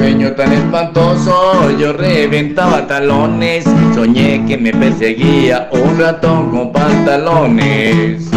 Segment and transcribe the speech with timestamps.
[0.00, 8.30] sueño tan espantoso, yo reventaba talones, soñé que me perseguía un ratón con pantalones.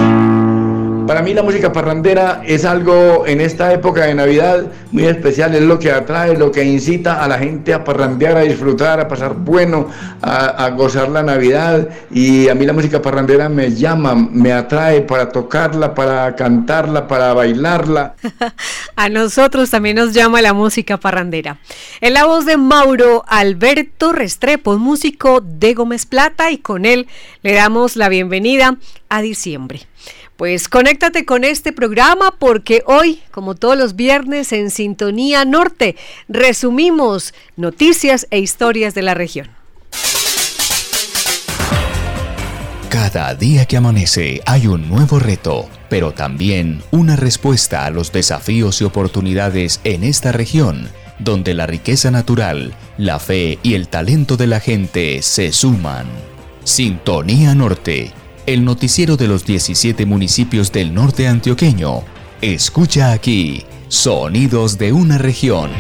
[1.08, 5.62] Para mí la música parrandera es algo en esta época de Navidad muy especial, es
[5.62, 9.34] lo que atrae, lo que incita a la gente a parrandear, a disfrutar, a pasar
[9.34, 9.90] bueno,
[10.22, 15.30] a, gozar la Navidad y a mí la música parrandera me llama, me atrae para
[15.30, 18.16] tocarla, para cantarla, para bailarla.
[18.96, 21.58] a nosotros también nos llama la música parrandera.
[22.00, 27.08] En la voz de Mauro Alberto Restrepo, músico de Gómez Plata y con él
[27.42, 28.78] le damos la bienvenida
[29.10, 29.82] a diciembre.
[30.44, 35.96] Pues conéctate con este programa porque hoy, como todos los viernes en Sintonía Norte,
[36.28, 39.48] resumimos noticias e historias de la región.
[42.90, 48.82] Cada día que amanece hay un nuevo reto, pero también una respuesta a los desafíos
[48.82, 54.48] y oportunidades en esta región, donde la riqueza natural, la fe y el talento de
[54.48, 56.08] la gente se suman.
[56.66, 58.12] Sintonía Norte
[58.46, 62.04] el noticiero de los 17 municipios del norte antioqueño.
[62.42, 65.72] Escucha aquí, sonidos de una región.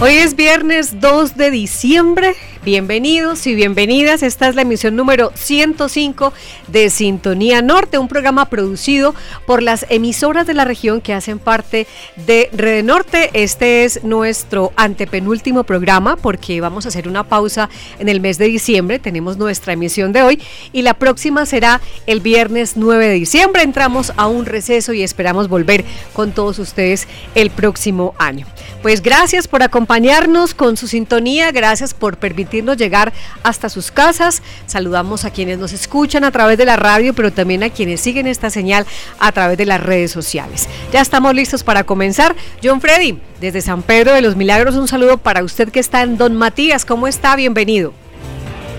[0.00, 4.24] Hoy es viernes 2 de diciembre Bienvenidos y bienvenidas.
[4.24, 6.32] Esta es la emisión número 105
[6.66, 9.14] de Sintonía Norte, un programa producido
[9.46, 11.86] por las emisoras de la región que hacen parte
[12.26, 13.30] de Red Norte.
[13.32, 17.70] Este es nuestro antepenúltimo programa porque vamos a hacer una pausa
[18.00, 18.98] en el mes de diciembre.
[18.98, 20.42] Tenemos nuestra emisión de hoy
[20.72, 23.62] y la próxima será el viernes 9 de diciembre.
[23.62, 28.46] Entramos a un receso y esperamos volver con todos ustedes el próximo año.
[28.82, 34.42] Pues gracias por acompañarnos con su sintonía, gracias por permitirnos llegar hasta sus casas.
[34.66, 38.26] Saludamos a quienes nos escuchan a través de la radio, pero también a quienes siguen
[38.26, 38.86] esta señal
[39.18, 40.68] a través de las redes sociales.
[40.92, 42.34] Ya estamos listos para comenzar.
[42.62, 46.16] John Freddy, desde San Pedro de los Milagros, un saludo para usted que está en
[46.16, 46.84] Don Matías.
[46.84, 47.36] ¿Cómo está?
[47.36, 47.92] Bienvenido.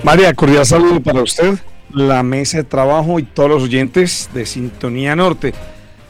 [0.03, 1.57] María, cordial saludo para usted,
[1.91, 5.53] la mesa de trabajo y todos los oyentes de Sintonía Norte.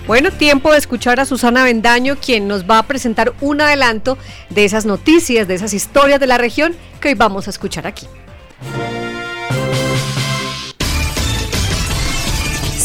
[0.08, 4.18] Bueno, tiempo de escuchar a Susana Bendaño, quien nos va a presentar un adelanto
[4.50, 8.08] de esas noticias, de esas historias de la región que hoy vamos a escuchar aquí.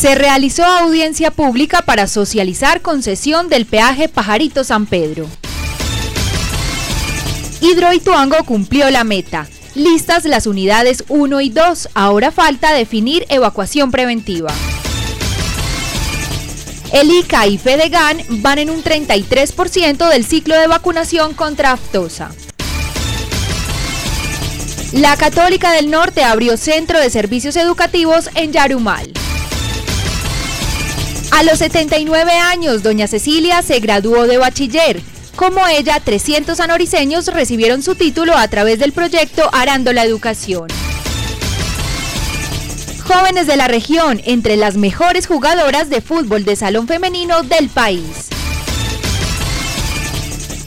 [0.04, 5.30] Se realizó audiencia pública para socializar concesión del peaje Pajarito San Pedro.
[7.62, 9.48] Hidroituango cumplió la meta.
[9.76, 11.90] Listas las unidades 1 y 2.
[11.94, 14.54] Ahora falta definir evacuación preventiva.
[16.92, 22.30] El ICA y Fedegan van en un 33% del ciclo de vacunación contra aftosa.
[24.92, 29.14] La Católica del Norte abrió centro de servicios educativos en Yarumal.
[31.34, 35.02] A los 79 años, doña Cecilia se graduó de bachiller.
[35.36, 40.68] Como ella, 300 anoriceños recibieron su título a través del proyecto Arando la Educación.
[43.08, 48.30] Jóvenes de la región, entre las mejores jugadoras de fútbol de salón femenino del país.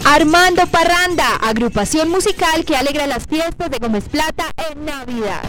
[0.04, 5.44] Armando Parranda, agrupación musical que alegra las fiestas de Gómez Plata en Navidad.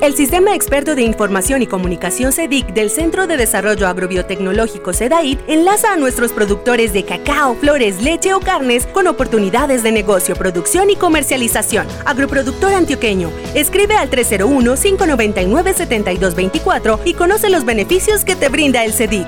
[0.00, 5.92] El Sistema Experto de Información y Comunicación CEDIC del Centro de Desarrollo Agrobiotecnológico CEDAIT enlaza
[5.92, 10.96] a nuestros productores de cacao, flores, leche o carnes con oportunidades de negocio, producción y
[10.96, 11.88] comercialización.
[12.04, 13.30] Agroproductor antioqueño.
[13.54, 19.26] Escribe al 301-599-7224 y conoce los beneficios que te brinda el CEDIC.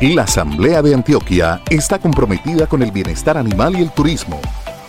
[0.00, 4.40] La Asamblea de Antioquia está comprometida con el bienestar animal y el turismo.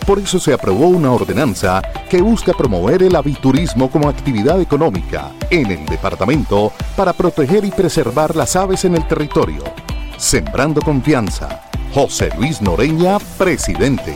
[0.06, 5.70] Por eso se aprobó una ordenanza que busca promover el aviturismo como actividad económica en
[5.70, 9.62] el departamento para proteger y preservar las aves en el territorio.
[10.16, 11.65] Sembrando confianza
[11.96, 14.14] José Luis Noreña, presidente.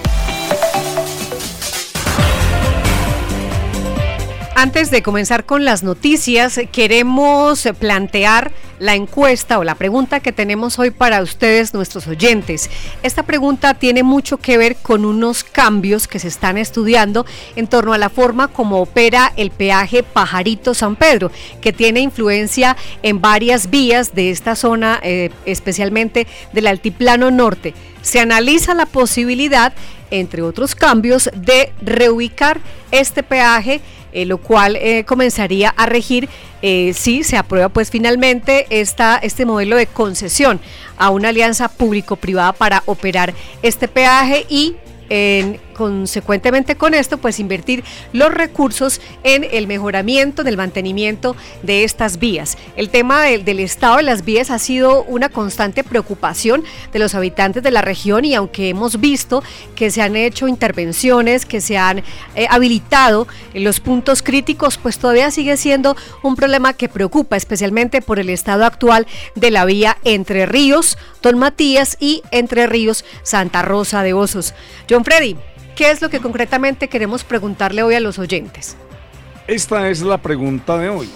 [4.60, 10.78] Antes de comenzar con las noticias, queremos plantear la encuesta o la pregunta que tenemos
[10.78, 12.68] hoy para ustedes, nuestros oyentes.
[13.02, 17.24] Esta pregunta tiene mucho que ver con unos cambios que se están estudiando
[17.56, 21.30] en torno a la forma como opera el peaje Pajarito San Pedro,
[21.62, 27.72] que tiene influencia en varias vías de esta zona, eh, especialmente del Altiplano Norte.
[28.02, 29.72] Se analiza la posibilidad,
[30.10, 32.60] entre otros cambios, de reubicar
[32.90, 33.80] este peaje
[34.12, 36.28] eh, lo cual eh, comenzaría a regir
[36.62, 40.60] eh, si se aprueba pues finalmente esta, este modelo de concesión
[40.98, 43.32] a una alianza público-privada para operar
[43.62, 44.74] este peaje y
[45.10, 51.84] en consecuentemente con esto, pues invertir los recursos en el mejoramiento, en el mantenimiento de
[51.84, 52.58] estas vías.
[52.76, 57.62] El tema del estado de las vías ha sido una constante preocupación de los habitantes
[57.62, 59.42] de la región y aunque hemos visto
[59.74, 62.00] que se han hecho intervenciones, que se han
[62.34, 68.18] eh, habilitado los puntos críticos, pues todavía sigue siendo un problema que preocupa, especialmente por
[68.18, 74.02] el estado actual de la vía Entre Ríos, Don Matías y Entre Ríos, Santa Rosa
[74.02, 74.52] de Osos.
[74.90, 75.36] John Freddy,
[75.76, 78.76] ¿Qué es lo que concretamente queremos preguntarle hoy a los oyentes?
[79.46, 81.08] Esta es la pregunta de hoy.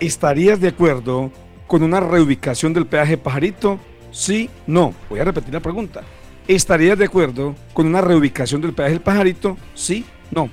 [0.00, 1.30] ¿Estarías de acuerdo
[1.66, 3.78] con una reubicación del peaje Pajarito?
[4.10, 4.92] Sí, no.
[5.08, 6.02] Voy a repetir la pregunta.
[6.48, 9.56] ¿Estarías de acuerdo con una reubicación del peaje Pajarito?
[9.74, 10.50] Sí, no.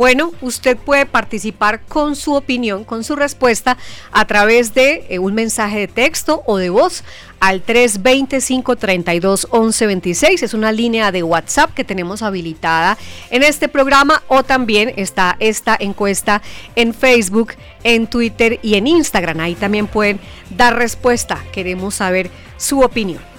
[0.00, 3.76] Bueno, usted puede participar con su opinión, con su respuesta
[4.12, 7.04] a través de eh, un mensaje de texto o de voz
[7.38, 10.42] al 325-32-1126.
[10.42, 12.96] Es una línea de WhatsApp que tenemos habilitada
[13.28, 16.40] en este programa o también está esta encuesta
[16.76, 17.52] en Facebook,
[17.84, 19.40] en Twitter y en Instagram.
[19.40, 21.44] Ahí también pueden dar respuesta.
[21.52, 23.29] Queremos saber su opinión.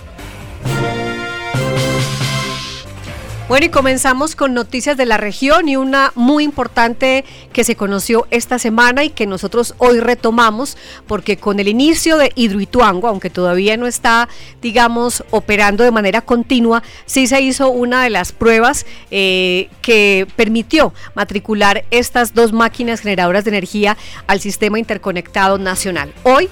[3.51, 8.25] Bueno, y comenzamos con noticias de la región y una muy importante que se conoció
[8.31, 13.75] esta semana y que nosotros hoy retomamos, porque con el inicio de Hidroituango, aunque todavía
[13.75, 14.29] no está,
[14.61, 20.93] digamos, operando de manera continua, sí se hizo una de las pruebas eh, que permitió
[21.13, 26.13] matricular estas dos máquinas generadoras de energía al sistema interconectado nacional.
[26.23, 26.47] Hoy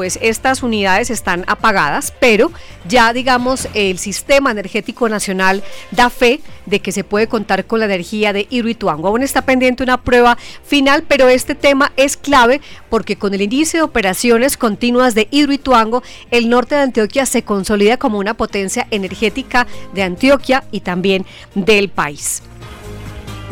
[0.00, 2.50] pues estas unidades están apagadas, pero
[2.88, 7.84] ya digamos el sistema energético nacional da fe de que se puede contar con la
[7.84, 9.08] energía de Hidroituango.
[9.08, 13.80] Aún está pendiente una prueba final, pero este tema es clave porque con el inicio
[13.80, 19.66] de operaciones continuas de Hidroituango, el norte de Antioquia se consolida como una potencia energética
[19.92, 22.42] de Antioquia y también del país.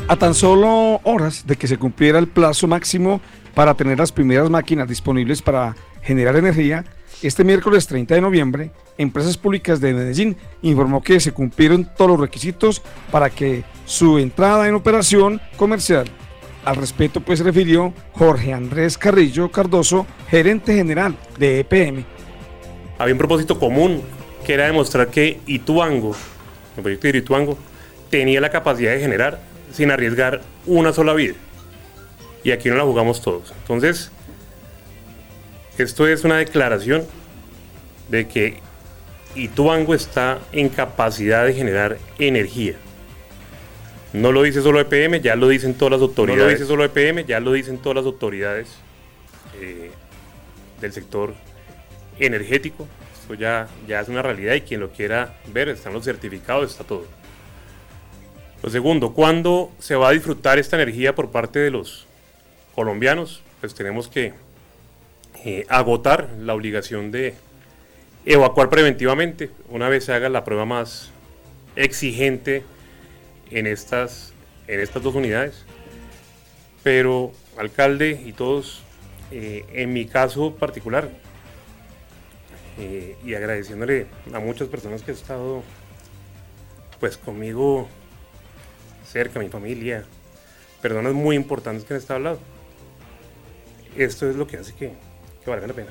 [0.08, 3.20] A tan solo horas de que se cumpliera el plazo máximo
[3.58, 6.84] para tener las primeras máquinas disponibles para generar energía,
[7.22, 12.20] este miércoles 30 de noviembre, Empresas Públicas de Medellín informó que se cumplieron todos los
[12.20, 16.06] requisitos para que su entrada en operación comercial.
[16.64, 22.04] Al respecto, pues refirió Jorge Andrés Carrillo Cardoso, gerente general de EPM.
[22.96, 24.02] Había un propósito común,
[24.46, 26.14] que era demostrar que Ituango
[26.76, 27.58] el proyecto de Irituango,
[28.08, 29.40] tenía la capacidad de generar
[29.72, 31.34] sin arriesgar una sola vida.
[32.48, 33.52] Y aquí no la jugamos todos.
[33.60, 34.10] Entonces,
[35.76, 37.06] esto es una declaración
[38.08, 38.60] de que
[39.34, 42.72] Ituango está en capacidad de generar energía.
[44.14, 46.38] No lo dice solo EPM, ya lo dicen todas las autoridades.
[46.38, 48.68] No lo dice solo EPM, ya lo dicen todas las autoridades
[49.60, 49.90] eh,
[50.80, 51.34] del sector
[52.18, 52.88] energético.
[53.20, 56.84] Esto ya, ya es una realidad y quien lo quiera ver, están los certificados, está
[56.84, 57.04] todo.
[58.62, 62.07] Lo segundo, ¿cuándo se va a disfrutar esta energía por parte de los
[62.78, 63.42] colombianos?
[63.58, 64.35] Pues tenemos que
[65.44, 67.35] eh, agotar la obligación de
[68.25, 71.11] evacuar preventivamente una vez se haga la prueba más
[71.75, 72.62] exigente
[73.50, 74.32] en estas,
[74.68, 75.64] en estas dos unidades.
[76.85, 78.85] Pero, alcalde y todos,
[79.32, 81.08] eh, en mi caso particular,
[82.78, 85.64] eh, y agradeciéndole a muchas personas que han estado
[87.00, 87.88] pues conmigo
[89.04, 90.04] cerca, mi familia,
[90.80, 92.57] personas muy importantes que han estado al lado.
[93.98, 94.92] Esto es lo que hace que,
[95.44, 95.90] valga la pena.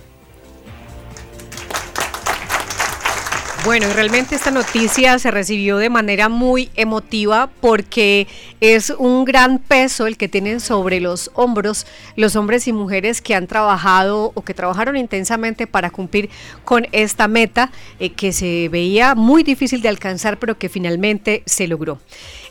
[3.65, 8.27] Bueno, y realmente esta noticia se recibió de manera muy emotiva porque
[8.61, 11.85] es un gran peso el que tienen sobre los hombros
[12.15, 16.29] los hombres y mujeres que han trabajado o que trabajaron intensamente para cumplir
[16.63, 21.67] con esta meta eh, que se veía muy difícil de alcanzar pero que finalmente se
[21.67, 21.99] logró.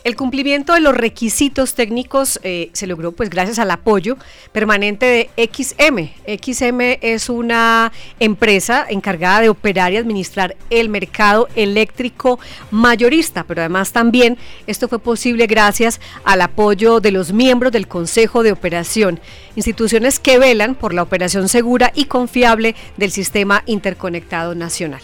[0.03, 4.17] El cumplimiento de los requisitos técnicos eh, se logró pues gracias al apoyo
[4.51, 6.09] permanente de XM.
[6.41, 12.39] XM es una empresa encargada de operar y administrar el mercado eléctrico
[12.71, 14.37] mayorista, pero además también
[14.67, 19.19] esto fue posible gracias al apoyo de los miembros del Consejo de Operación,
[19.55, 25.01] instituciones que velan por la operación segura y confiable del sistema interconectado nacional.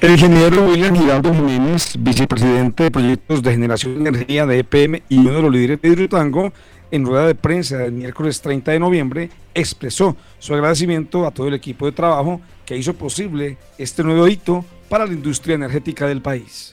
[0.00, 5.18] El ingeniero William Giraldo Jiménez, vicepresidente de proyectos de generación de energía de EPM y
[5.18, 6.54] uno de los líderes de Hidrotango,
[6.90, 11.54] en rueda de prensa el miércoles 30 de noviembre, expresó su agradecimiento a todo el
[11.54, 16.72] equipo de trabajo que hizo posible este nuevo hito para la industria energética del país.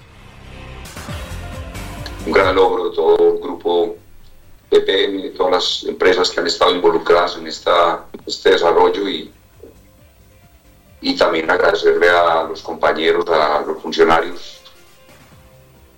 [2.26, 3.96] Un gran logro de todo el grupo
[4.72, 9.30] EPM, de todas las empresas que han estado involucradas en esta, este desarrollo y
[11.02, 14.62] y también agradecerle a los compañeros, a los funcionarios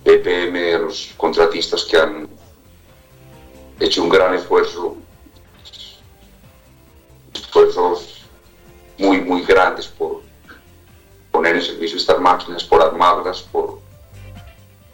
[0.04, 2.28] de a los contratistas que han
[3.80, 4.96] hecho un gran esfuerzo,
[7.34, 8.26] esfuerzos
[8.98, 10.22] muy, muy grandes por
[11.32, 13.80] poner en servicio estas máquinas, por armarlas, por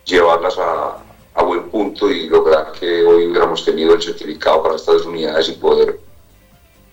[0.05, 0.97] llevarlas a,
[1.33, 5.53] a buen punto y lograr que hoy hubiéramos tenido el certificado para estas unidades y
[5.53, 5.99] poder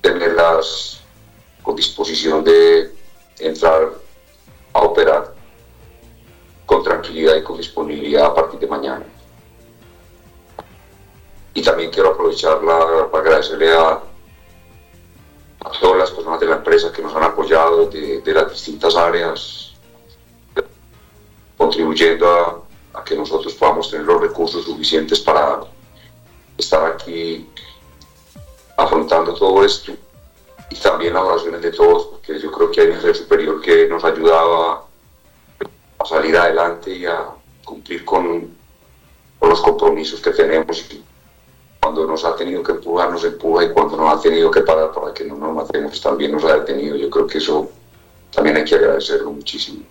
[0.00, 1.00] tenerlas
[1.62, 3.01] con disposición de
[3.42, 3.92] entrar
[4.72, 5.34] a operar
[6.66, 9.04] con tranquilidad y con disponibilidad a partir de mañana.
[11.54, 14.00] Y también quiero aprovecharla para agradecerle a,
[15.80, 19.74] todas las personas de la empresa que nos han apoyado de, las distintas áreas,
[21.56, 25.60] contribuyendo a, que nosotros podamos tener los recursos suficientes para
[26.56, 27.48] estar aquí
[28.76, 29.92] afrontando todo esto
[30.72, 33.86] y también las oraciones de todos, porque yo creo que hay un ser superior que
[33.88, 34.86] nos ayudaba
[35.98, 37.26] a salir adelante y a
[37.62, 38.48] cumplir con,
[39.42, 40.82] los compromisos que tenemos.
[41.78, 44.92] Cuando nos ha tenido que empujar, nos empuja, y cuando nos ha tenido que parar
[44.92, 46.96] para que no nos matemos, también nos ha detenido.
[46.96, 47.68] Yo creo que eso
[48.34, 49.84] también hay que agradecerlo muchísimo.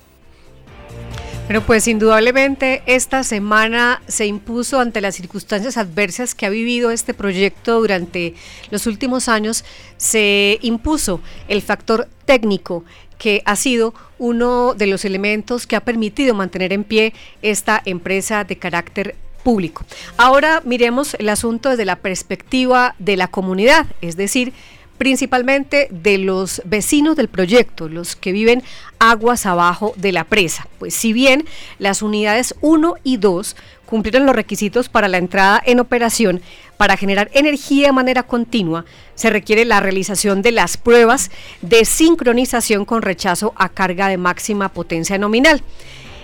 [1.52, 7.14] Bueno, pues indudablemente esta semana se impuso ante las circunstancias adversas que ha vivido este
[7.14, 8.36] proyecto durante
[8.70, 9.66] los últimos años,
[9.98, 12.86] se impuso el factor técnico
[13.18, 18.46] que ha sido uno de los elementos que ha permitido mantener en pie esta empresa
[18.46, 19.84] de carácter público.
[20.16, 24.54] Ahora miremos el asunto desde la perspectiva de la comunidad, es decir,
[25.02, 28.62] principalmente de los vecinos del proyecto, los que viven
[29.00, 30.68] aguas abajo de la presa.
[30.78, 31.44] Pues si bien
[31.80, 33.56] las unidades 1 y 2
[33.88, 36.40] cumplieron los requisitos para la entrada en operación,
[36.78, 41.32] para generar energía de manera continua, se requiere la realización de las pruebas
[41.64, 45.64] de sincronización con rechazo a carga de máxima potencia nominal.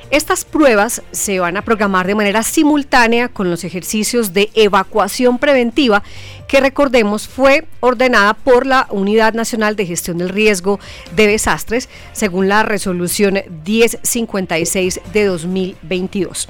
[0.10, 6.02] Estas pruebas se van a programar de manera simultánea con los ejercicios de evacuación preventiva
[6.48, 10.80] que recordemos fue ordenada por la Unidad Nacional de Gestión del Riesgo
[11.14, 16.48] de Desastres según la resolución 1056 de 2022.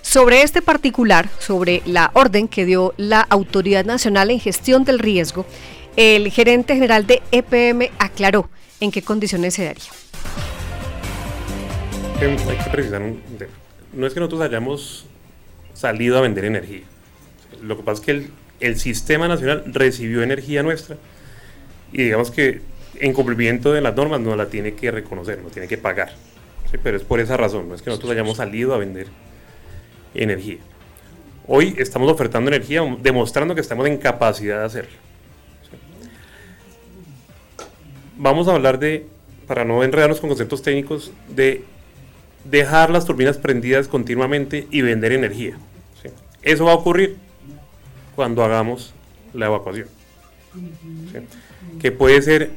[0.00, 5.46] Sobre este particular, sobre la orden que dio la Autoridad Nacional en Gestión del Riesgo,
[5.96, 8.48] el gerente general de EPM aclaró
[8.78, 10.03] en qué condiciones se daría
[12.20, 13.02] hay que precisar
[13.92, 15.06] no es que nosotros hayamos
[15.72, 16.82] salido a vender energía.
[17.62, 18.30] Lo que pasa es que el,
[18.60, 20.96] el sistema nacional recibió energía nuestra
[21.92, 22.60] y digamos que
[23.00, 26.12] en cumplimiento de las normas no la tiene que reconocer, no tiene que pagar.
[26.82, 29.06] Pero es por esa razón, no es que nosotros hayamos salido a vender
[30.14, 30.58] energía.
[31.46, 34.96] Hoy estamos ofertando energía demostrando que estamos en capacidad de hacerlo.
[38.16, 39.06] Vamos a hablar de,
[39.46, 41.64] para no enredarnos con conceptos técnicos, de
[42.44, 45.56] dejar las turbinas prendidas continuamente y vender energía.
[46.42, 47.16] Eso va a ocurrir
[48.14, 48.92] cuando hagamos
[49.32, 49.88] la evacuación.
[51.80, 52.50] Que puede ser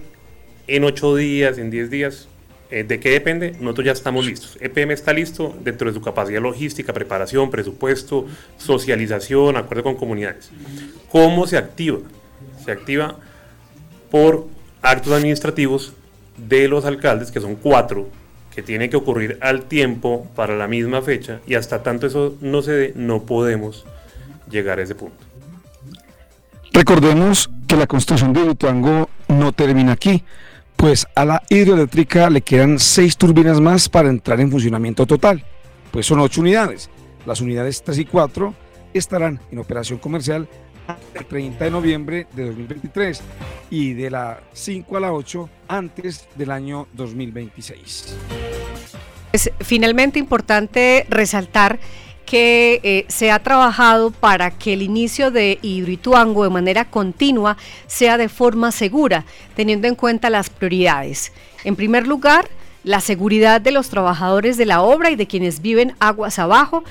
[0.67, 2.27] en 8 días, en 10 días.
[2.70, 3.56] Eh, ¿De qué depende?
[3.62, 4.58] Nosotros ya estamos listos.
[4.60, 8.25] EPM está listo dentro de su capacidad logística, preparación, presupuesto,
[8.58, 10.51] socialización, acuerdo con comunidades.
[11.10, 12.00] ¿Cómo se activa?
[12.65, 13.17] Se activa
[14.12, 14.48] por
[14.82, 15.94] actos administrativos
[16.36, 18.10] de los alcaldes, que son cuatro,
[18.57, 22.63] que tienen que ocurrir al tiempo para la misma fecha, y hasta tanto eso no
[22.63, 23.85] se dé, no podemos
[24.49, 25.23] llegar a ese punto.
[26.73, 30.23] Recordemos que la construcción de Butuango no termina aquí,
[30.75, 35.45] pues a la hidroeléctrica le quedan seis turbinas más para entrar en funcionamiento total,
[35.91, 36.89] pues son ocho unidades.
[37.27, 38.55] Las unidades 3 y 4
[38.91, 40.47] estarán en operación comercial
[41.13, 43.22] el 30 de noviembre de 2023
[43.70, 48.15] y de la 5 a la 8 antes del año 2026.
[49.34, 51.79] Es finalmente importante resaltar
[52.25, 58.17] que eh, se ha trabajado para que el inicio de Hidroituango de manera continua sea
[58.17, 59.25] de forma segura,
[59.56, 61.32] teniendo en cuenta las prioridades.
[61.63, 62.50] En primer lugar,
[62.84, 66.84] la seguridad de los trabajadores de la obra y de quienes viven aguas abajo.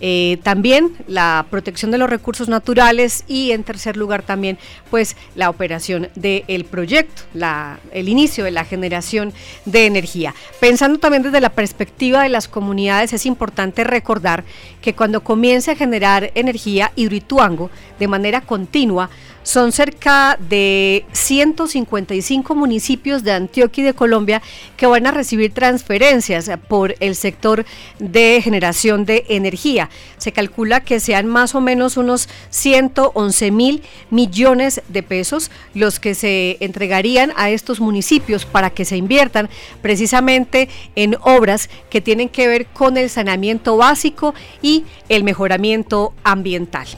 [0.00, 4.58] Eh, también la protección de los recursos naturales y en tercer lugar también
[4.90, 9.32] pues la operación del proyecto, la, el inicio de la generación
[9.64, 10.34] de energía.
[10.60, 14.44] Pensando también desde la perspectiva de las comunidades es importante recordar
[14.82, 19.10] que cuando comience a generar energía Hidroituango de manera continua
[19.44, 24.42] son cerca de 155 municipios de Antioquia y de Colombia
[24.76, 27.64] que van a recibir transferencias por el sector
[27.98, 29.90] de generación de energía.
[30.16, 36.14] Se calcula que sean más o menos unos 111 mil millones de pesos los que
[36.14, 39.50] se entregarían a estos municipios para que se inviertan
[39.82, 46.88] precisamente en obras que tienen que ver con el saneamiento básico y el mejoramiento ambiental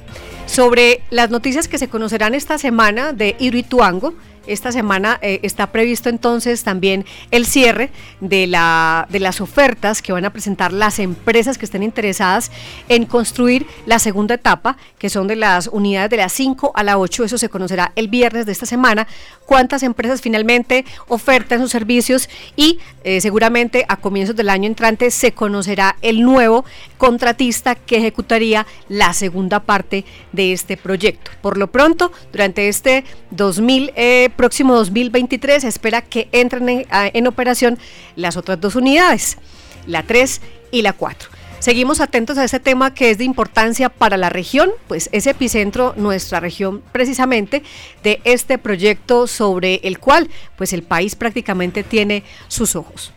[0.47, 4.15] sobre las noticias que se conocerán esta semana de Irituango.
[4.47, 10.13] Esta semana eh, está previsto entonces también el cierre de, la, de las ofertas que
[10.13, 12.53] van a presentar las empresas que estén interesadas
[12.89, 16.97] en construir la segunda etapa, que son de las unidades de las 5 a la
[16.97, 17.25] 8.
[17.25, 19.09] Eso se conocerá el viernes de esta semana.
[19.47, 25.33] Cuántas empresas finalmente ofertan sus servicios y eh, seguramente a comienzos del año entrante se
[25.33, 26.65] conocerá el nuevo
[26.99, 31.31] contratista que ejecutaría la segunda parte de este proyecto.
[31.41, 33.93] Por lo pronto, durante este 2000
[34.37, 37.79] próximo 2023 se espera que entren en, operación
[38.17, 39.39] las otras dos unidades,
[39.87, 41.36] la 3 y la 4.
[41.67, 45.95] Seguimos atentos a ese tema que es de importancia para la región, pues es epicentro
[45.97, 47.65] nuestra región precisamente
[48.05, 53.13] de este proyecto sobre el cual pues el país prácticamente tiene sus ojos.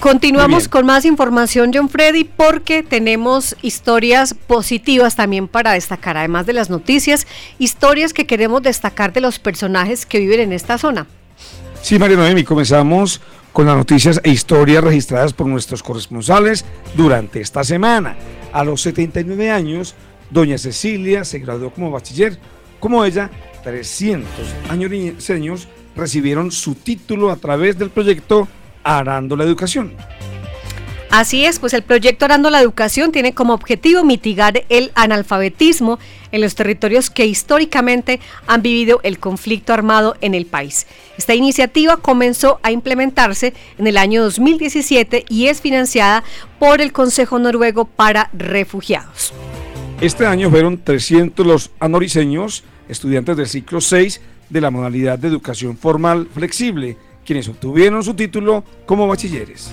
[0.00, 6.54] Continuamos con más información, John Freddy, porque tenemos historias positivas también para destacar, además de
[6.54, 7.28] las noticias,
[7.60, 11.06] historias que queremos destacar de los personajes que viven en esta zona.
[11.80, 13.20] Sí, María Noemi, comenzamos
[13.52, 18.16] con las noticias e historias registradas por nuestros corresponsales durante esta semana.
[18.52, 19.94] A los 79 años,
[20.30, 22.38] doña Cecilia se graduó como bachiller.
[22.80, 23.30] Como ella,
[23.64, 24.28] 300
[24.70, 28.48] años recibieron su título a través del proyecto
[28.84, 29.94] Arando la Educación.
[31.10, 35.98] Así es, pues el proyecto Arando la Educación tiene como objetivo mitigar el analfabetismo
[36.32, 40.86] en los territorios que históricamente han vivido el conflicto armado en el país.
[41.16, 46.24] Esta iniciativa comenzó a implementarse en el año 2017 y es financiada
[46.58, 49.32] por el Consejo Noruego para Refugiados.
[50.00, 55.76] Este año fueron 300 los anoriseños, estudiantes del ciclo 6 de la modalidad de educación
[55.76, 56.96] formal flexible
[57.28, 59.70] quienes obtuvieron su título como bachilleres.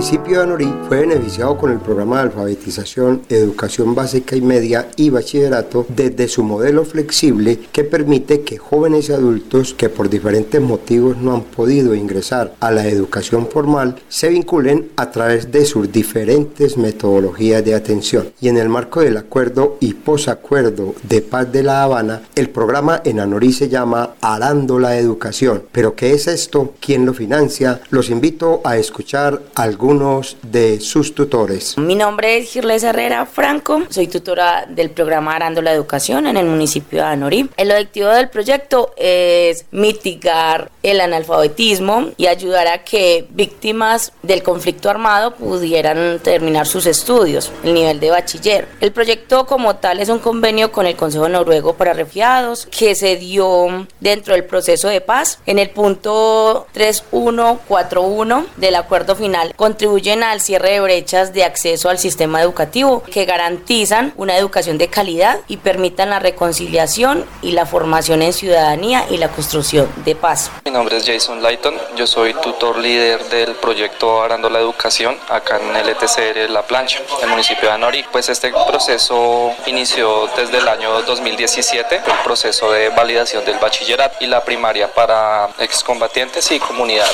[0.00, 5.10] Municipio de Anorí fue beneficiado con el programa de alfabetización, educación básica y media y
[5.10, 11.18] bachillerato desde su modelo flexible que permite que jóvenes y adultos que por diferentes motivos
[11.18, 16.78] no han podido ingresar a la educación formal se vinculen a través de sus diferentes
[16.78, 18.32] metodologías de atención.
[18.40, 23.02] Y en el marco del acuerdo y posacuerdo de paz de La Habana, el programa
[23.04, 25.64] en Anorí se llama Arando la Educación.
[25.70, 26.72] ¿Pero qué es esto?
[26.80, 27.82] ¿Quién lo financia?
[27.90, 29.42] Los invito a escuchar
[29.90, 31.76] algunos de sus tutores.
[31.76, 36.46] Mi nombre es Girles Herrera Franco, soy tutora del programa Arando la Educación en el
[36.46, 37.50] municipio de Anorí.
[37.56, 44.88] El objetivo del proyecto es mitigar el analfabetismo y ayudar a que víctimas del conflicto
[44.88, 48.68] armado pudieran terminar sus estudios, el nivel de bachiller.
[48.80, 53.16] El proyecto como tal es un convenio con el Consejo Noruego para Refugiados que se
[53.16, 55.40] dio dentro del proceso de paz.
[55.46, 61.98] En el punto 3141 del acuerdo final contribuyen al cierre de brechas de acceso al
[61.98, 68.20] sistema educativo que garantizan una educación de calidad y permitan la reconciliación y la formación
[68.20, 70.50] en ciudadanía y la construcción de paz.
[70.66, 75.58] Mi nombre es Jason Lighton, yo soy tutor líder del proyecto Arando la Educación acá
[75.58, 78.04] en el ETCR La Plancha, el municipio de Anorí.
[78.12, 84.26] Pues este proceso inició desde el año 2017, el proceso de validación del bachillerato y
[84.26, 87.10] la primaria para excombatientes y comunidad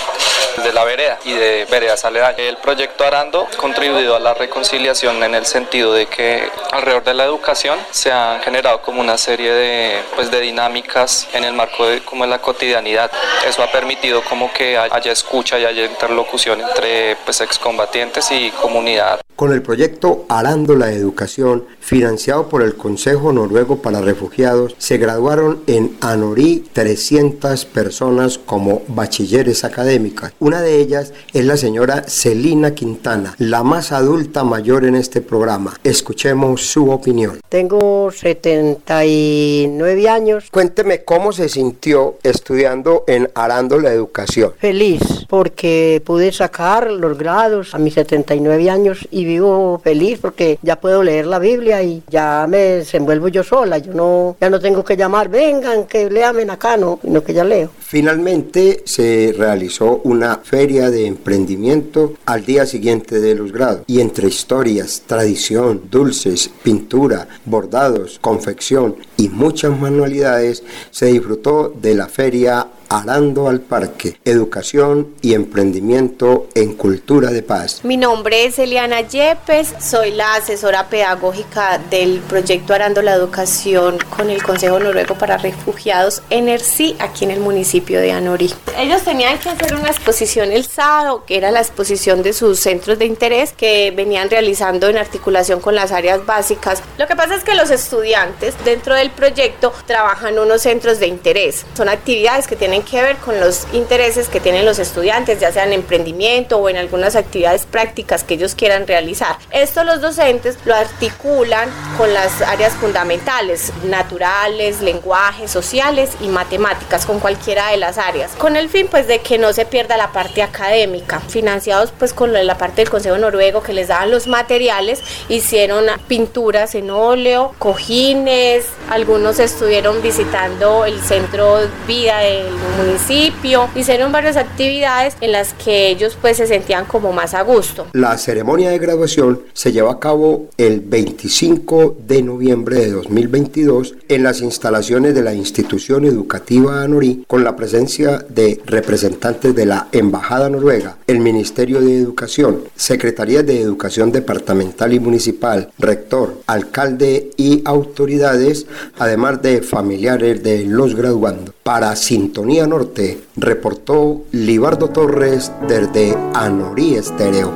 [0.65, 2.56] de la vereda y de veredas aledañas.
[2.57, 7.25] El proyecto Arando contribuido a la reconciliación en el sentido de que alrededor de la
[7.25, 12.01] educación se han generado como una serie de, pues, de dinámicas en el marco de
[12.01, 13.11] como la cotidianidad.
[13.47, 19.21] Eso ha permitido como que haya escucha y haya interlocución entre pues, excombatientes y comunidad.
[19.37, 25.61] Con el proyecto Arando la Educación, financiado por el Consejo Noruego para Refugiados, se graduaron
[25.69, 30.33] en Anorí 300 personas como bachilleres académicas.
[30.41, 35.79] Una de ellas es la señora Celina Quintana, la más adulta mayor en este programa.
[35.85, 37.39] Escuchemos su opinión.
[37.49, 40.49] Tengo 79 años.
[40.51, 44.55] Cuénteme cómo se sintió estudiando en Arando la Educación.
[44.59, 50.81] Feliz, porque pude sacar los grados a mis 79 años y vivo feliz porque ya
[50.81, 53.79] puedo leer la Biblia y ya me desenvuelvo yo sola.
[53.79, 57.45] Yo no, ya no tengo que llamar, vengan, que leamen acá, no, sino que ya
[57.45, 57.71] leo.
[57.79, 64.29] Finalmente se realizó una feria de emprendimiento al día siguiente de los grados y entre
[64.29, 73.49] historias, tradición, dulces, pintura, bordados, confección y muchas manualidades se disfrutó de la feria Arando
[73.49, 77.81] al Parque, Educación y Emprendimiento en Cultura de Paz.
[77.83, 84.31] Mi nombre es Eliana Yepes, soy la asesora pedagógica del proyecto Arando la Educación con
[84.31, 88.53] el Consejo Noruego para Refugiados ENERCI aquí en el municipio de Anorí.
[88.79, 92.99] Ellos tenían que hacer una exposición el sábado, que era la exposición de sus centros
[92.99, 96.83] de interés que venían realizando en articulación con las áreas básicas.
[96.99, 101.65] Lo que pasa es que los estudiantes dentro del proyecto trabajan unos centros de interés.
[101.75, 105.65] Son actividades que tienen que ver con los intereses que tienen los estudiantes, ya sea
[105.65, 109.37] en emprendimiento o en algunas actividades prácticas que ellos quieran realizar.
[109.51, 117.21] Esto los docentes lo articulan con las áreas fundamentales, naturales, lenguajes, sociales y matemáticas, con
[117.21, 120.43] cualquiera de las áreas, con el fin pues de que no se pierda la parte
[120.43, 121.21] académica.
[121.21, 126.75] Financiados pues con la parte del Consejo Noruego que les daban los materiales, hicieron pinturas
[126.75, 135.33] en óleo, cojines, algunos estuvieron visitando el centro vida del municipio, hicieron varias actividades en
[135.33, 137.87] las que ellos pues se sentían como más a gusto.
[137.93, 144.23] La ceremonia de graduación se lleva a cabo el 25 de noviembre de 2022 en
[144.23, 150.49] las instalaciones de la institución educativa Anorí con la presencia de representantes de la Embajada
[150.49, 158.67] Noruega, el Ministerio de Educación, Secretaría de Educación Departamental y Municipal, rector, alcalde y autoridades,
[158.99, 161.55] además de familiares de los graduandos.
[161.63, 167.53] Para Sintonía Norte, reportó Libardo Torres desde Anorí Estéreo.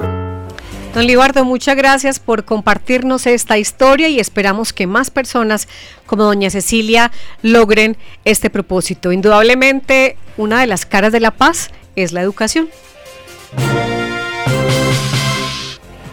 [0.93, 5.69] Don Libardo, muchas gracias por compartirnos esta historia y esperamos que más personas
[6.07, 9.13] como doña Cecilia logren este propósito.
[9.13, 12.69] Indudablemente, una de las caras de la paz es la educación.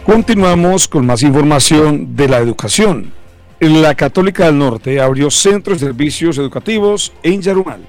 [0.06, 3.12] Continuamos con más información de la educación.
[3.60, 7.80] La Católica del Norte abrió centros de servicios educativos en Yarumal.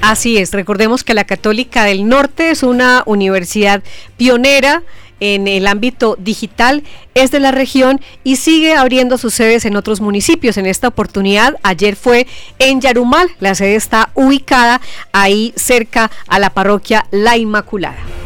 [0.00, 3.82] Así es, recordemos que la Católica del Norte es una universidad
[4.16, 4.82] pionera
[5.20, 6.82] en el ámbito digital,
[7.14, 10.56] es de la región y sigue abriendo sus sedes en otros municipios.
[10.56, 12.26] En esta oportunidad, ayer fue
[12.58, 14.80] en Yarumal, la sede está ubicada
[15.12, 18.23] ahí cerca a la parroquia La Inmaculada.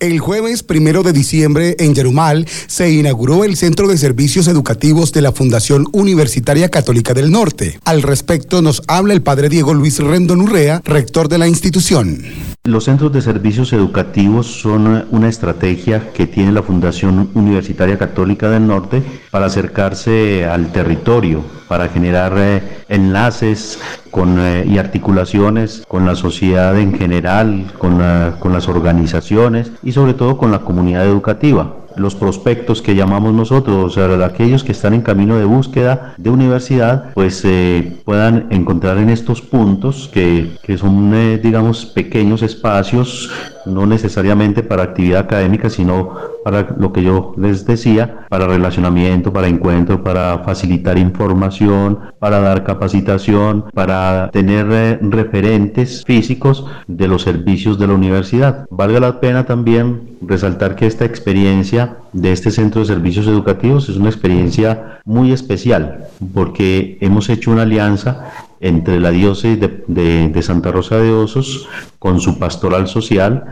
[0.00, 5.20] El jueves primero de diciembre en Yarumal se inauguró el Centro de Servicios Educativos de
[5.20, 7.78] la Fundación Universitaria Católica del Norte.
[7.84, 12.24] Al respecto nos habla el padre Diego Luis Rendón Urrea, rector de la institución.
[12.64, 18.66] Los centros de servicios educativos son una estrategia que tiene la Fundación Universitaria Católica del
[18.66, 23.80] Norte para acercarse al territorio, para generar eh, enlaces
[24.14, 27.98] eh, y articulaciones con la sociedad en general, con,
[28.38, 33.84] con las organizaciones y sobre todo con la comunidad educativa los prospectos que llamamos nosotros,
[33.84, 38.98] o sea, aquellos que están en camino de búsqueda de universidad, pues eh, puedan encontrar
[38.98, 43.30] en estos puntos que, que son, eh, digamos, pequeños espacios,
[43.70, 49.48] no necesariamente para actividad académica, sino para lo que yo les decía, para relacionamiento, para
[49.48, 57.78] encuentro, para facilitar información, para dar capacitación, para tener eh, referentes físicos de los servicios
[57.78, 58.66] de la universidad.
[58.70, 63.96] Valga la pena también resaltar que esta experiencia de este centro de servicios educativos es
[63.96, 70.98] una experiencia muy especial porque hemos hecho una alianza entre la diócesis de, Santa Rosa
[70.98, 71.68] de Osos
[71.98, 73.44] con su pastoral social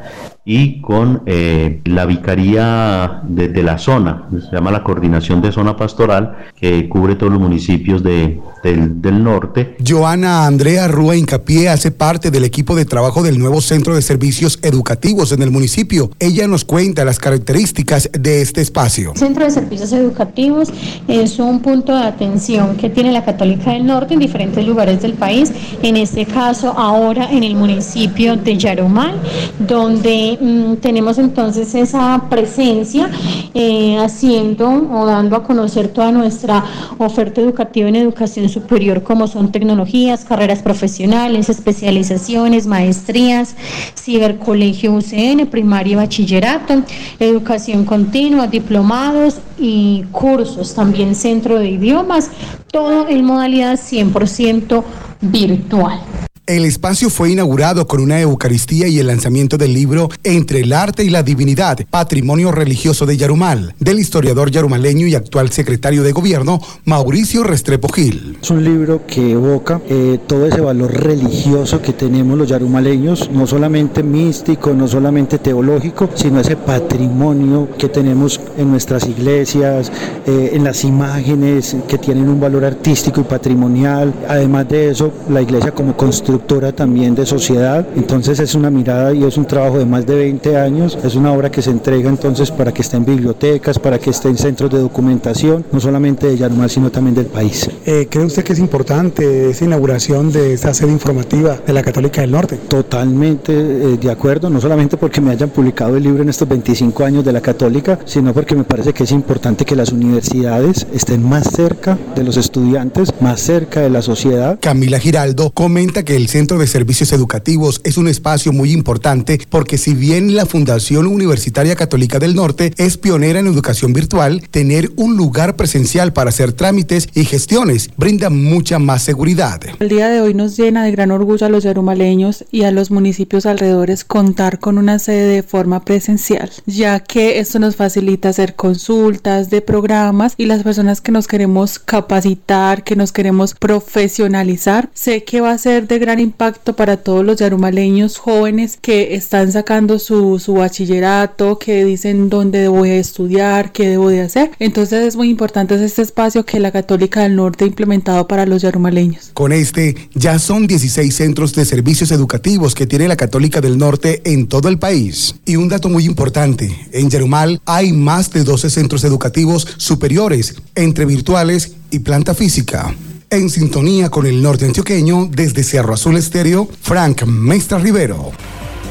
[0.50, 6.38] y con eh, la vicaría de, la zona, se llama la coordinación de zona pastoral,
[6.58, 9.76] que cubre todos los municipios de, del, norte.
[9.87, 14.58] Joana Andrea Rúa Incapié hace parte del equipo de trabajo del nuevo Centro de Servicios
[14.62, 16.11] Educativos en el municipio.
[16.18, 19.12] Ella nos cuenta las características de este espacio.
[19.12, 20.72] El Centro de Servicios Educativos
[21.08, 25.12] es un punto de atención que tiene la Católica del Norte en diferentes lugares del
[25.12, 29.20] país, en este caso ahora en el municipio de Yarumal,
[29.58, 33.11] donde mm, tenemos entonces esa presencia
[33.55, 36.64] eh, haciendo o dando a conocer toda nuestra
[36.98, 43.55] oferta educativa en educación superior, como son tecnologías, carreras profesionales, especializaciones, maestrías,
[43.96, 46.83] cibercolegio UCN, primaria y bachillerato,
[47.18, 52.31] educación continua, diplomados y cursos, también centro de idiomas,
[52.70, 54.85] todo en modalidad 100%
[55.20, 56.01] virtual.
[56.48, 61.04] El espacio fue inaugurado con una Eucaristía y el lanzamiento del libro Entre el arte
[61.04, 66.58] y la divinidad, patrimonio religioso de Yarumal, del historiador yarumaleño y actual secretario de gobierno
[66.87, 68.38] Mauricio Restrepo Gil.
[68.40, 73.46] Es un libro que evoca eh, todo ese valor religioso que tenemos los yarumaleños, no
[73.46, 79.92] solamente místico, no solamente teológico, sino ese patrimonio que tenemos en nuestras iglesias,
[80.24, 84.14] eh, en las imágenes que tienen un valor artístico y patrimonial.
[84.26, 86.38] Además de eso, la iglesia como construcción
[86.74, 87.87] también de sociedad.
[87.96, 90.98] Entonces es una mirada y es un trabajo de más de 20 años.
[91.05, 94.29] Es una obra que se entrega entonces para que esté en bibliotecas, para que esté
[94.29, 97.68] en centros de documentación, no solamente de Yarumal, sino también del país.
[97.87, 102.20] Eh, ¿Cree usted que es importante esa inauguración de esta sede informativa de la Católica
[102.20, 102.57] del Norte?
[102.68, 107.05] Totalmente eh, de acuerdo, no solamente porque me hayan publicado el libro en estos 25
[107.05, 111.22] años de la Católica, sino porque me parece que es importante que las universidades estén
[111.22, 114.59] más cerca de los estudiantes, más cerca de la sociedad.
[114.61, 119.78] Camila Giraldo comenta que el Centro de Servicios Educativos es un espacio muy importante porque
[119.78, 125.16] si bien la Fundación Universitaria Católica del Norte es pionera en educación virtual, tener un
[125.16, 129.60] lugar presencial para hacer trámites y gestiones brinda mucha más seguridad.
[129.80, 132.90] El día de hoy nos llena de gran orgullo a los yarumaleños y a los
[132.90, 138.54] municipios alrededores contar con una sede de forma presencial, ya que esto nos facilita hacer
[138.54, 145.24] consultas de programas y las personas que nos queremos capacitar, que nos queremos profesionalizar, sé
[145.24, 149.98] que va a ser de gran impacto para todos los yarumaleños jóvenes que están sacando
[149.98, 154.50] su, su bachillerato, que dicen dónde voy a estudiar, qué debo de hacer.
[154.59, 158.62] Entonces es muy importante este espacio que la Católica del Norte ha implementado para los
[158.62, 159.31] yarumaleños.
[159.35, 164.22] Con este ya son 16 centros de servicios educativos que tiene la Católica del Norte
[164.24, 165.35] en todo el país.
[165.44, 171.04] Y un dato muy importante, en Yarumal hay más de 12 centros educativos superiores, entre
[171.04, 172.94] virtuales y planta física
[173.30, 178.32] en sintonía con el norte antioqueño desde Cerro Azul Estéreo, Frank Mestra Rivero.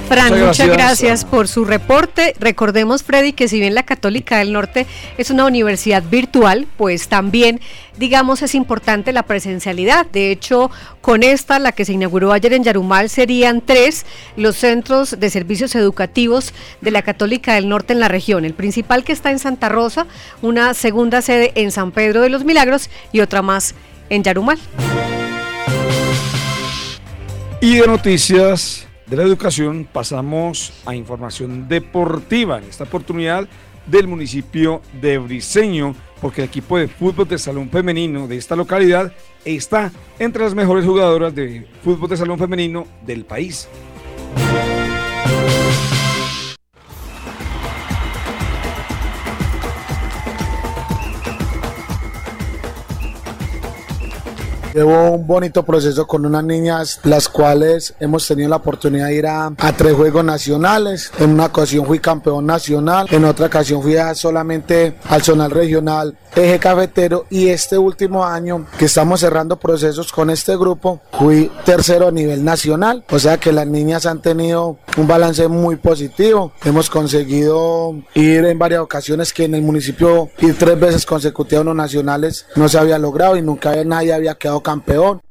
[0.07, 1.25] Frank, muchas gracias.
[1.25, 2.33] por su reporte.
[2.39, 7.59] Recordemos, Freddy, que si bien la Católica del Norte es una universidad virtual, pues también,
[7.97, 10.05] digamos, es importante la presencialidad.
[10.05, 10.71] De hecho,
[11.01, 14.05] con esta, la que se inauguró ayer en Yarumal, serían tres
[14.37, 18.45] los centros de servicios educativos de la Católica del Norte en la región.
[18.45, 20.07] El principal que está en Santa Rosa,
[20.41, 23.75] una segunda sede en San Pedro de los Milagros y otra más
[24.09, 24.59] en Yarumal.
[27.61, 32.59] Y de noticias de la educación pasamos a información deportiva.
[32.59, 33.47] En esta oportunidad
[33.85, 39.11] del municipio de Briseño, porque el equipo de fútbol de salón femenino de esta localidad
[39.45, 43.67] está entre las mejores jugadoras de fútbol de salón femenino del país.
[54.77, 59.25] Llevo un bonito proceso con unas niñas, las cuales hemos tenido la oportunidad de ir
[59.25, 61.11] a, a tres juegos nacionales.
[61.17, 66.15] En una ocasión fui campeón nacional, en otra ocasión fui a solamente al zonal regional
[66.37, 72.07] eje cafetero y este último año que estamos cerrando procesos con este grupo fui tercero
[72.07, 76.89] a nivel nacional o sea que las niñas han tenido un balance muy positivo hemos
[76.89, 81.75] conseguido ir en varias ocasiones que en el municipio ir tres veces consecutivas a los
[81.75, 84.61] nacionales no se había logrado y nunca nadie había quedado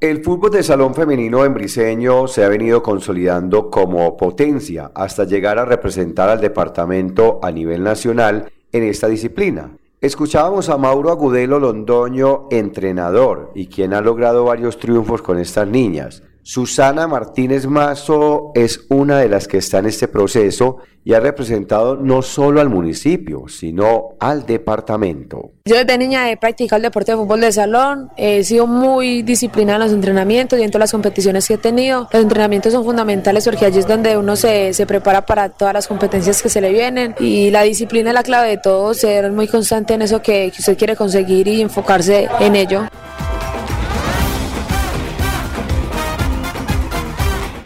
[0.01, 5.59] el fútbol de salón femenino en Briseño se ha venido consolidando como potencia hasta llegar
[5.59, 9.77] a representar al departamento a nivel nacional en esta disciplina.
[10.01, 16.23] Escuchábamos a Mauro Agudelo Londoño, entrenador, y quien ha logrado varios triunfos con estas niñas.
[16.49, 21.97] Susana Martínez Mazo es una de las que está en este proceso y ha representado
[21.97, 25.51] no solo al municipio, sino al departamento.
[25.65, 29.79] Yo desde niña he practicado el deporte de fútbol de salón, he sido muy disciplinada
[29.79, 32.09] en los entrenamientos y en todas las competiciones que he tenido.
[32.13, 35.89] Los entrenamientos son fundamentales porque allí es donde uno se, se prepara para todas las
[35.89, 39.49] competencias que se le vienen y la disciplina es la clave de todo, ser muy
[39.49, 42.83] constante en eso que, que usted quiere conseguir y enfocarse en ello.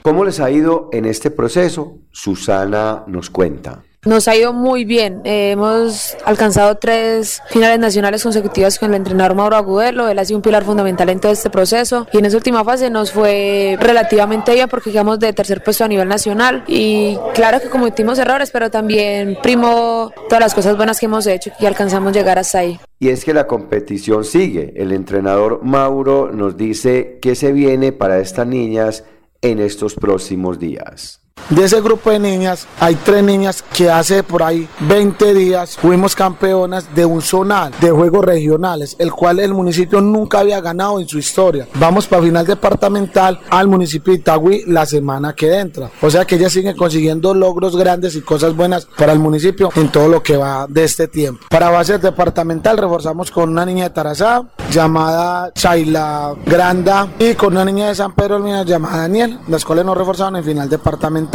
[0.02, 1.98] ¿Cómo les ha ido en este proceso?
[2.10, 3.82] Susana nos cuenta.
[4.06, 5.20] Nos ha ido muy bien.
[5.24, 10.08] Eh, hemos alcanzado tres finales nacionales consecutivas con el entrenador Mauro Agudelo.
[10.08, 12.06] Él ha sido un pilar fundamental en todo este proceso.
[12.10, 15.88] Y en esa última fase nos fue relativamente bien porque quedamos de tercer puesto a
[15.88, 16.64] nivel nacional.
[16.66, 21.50] Y claro que cometimos errores, pero también primo todas las cosas buenas que hemos hecho
[21.60, 22.80] y alcanzamos llegar hasta ahí.
[22.98, 24.72] Y es que la competición sigue.
[24.76, 29.04] El entrenador Mauro nos dice qué se viene para estas niñas
[29.42, 31.19] en estos próximos días.
[31.48, 36.14] De ese grupo de niñas, hay tres niñas que hace por ahí 20 días fuimos
[36.14, 41.08] campeonas de un zonal de juegos regionales, el cual el municipio nunca había ganado en
[41.08, 41.66] su historia.
[41.74, 45.90] Vamos para final departamental al municipio de Itagüí la semana que entra.
[46.00, 49.90] O sea que ellas siguen consiguiendo logros grandes y cosas buenas para el municipio en
[49.90, 51.46] todo lo que va de este tiempo.
[51.48, 57.64] Para base departamental reforzamos con una niña de Tarazá llamada Chaila Granda y con una
[57.64, 61.29] niña de San Pedro llamada Daniel, las cuales nos reforzaron en final departamental.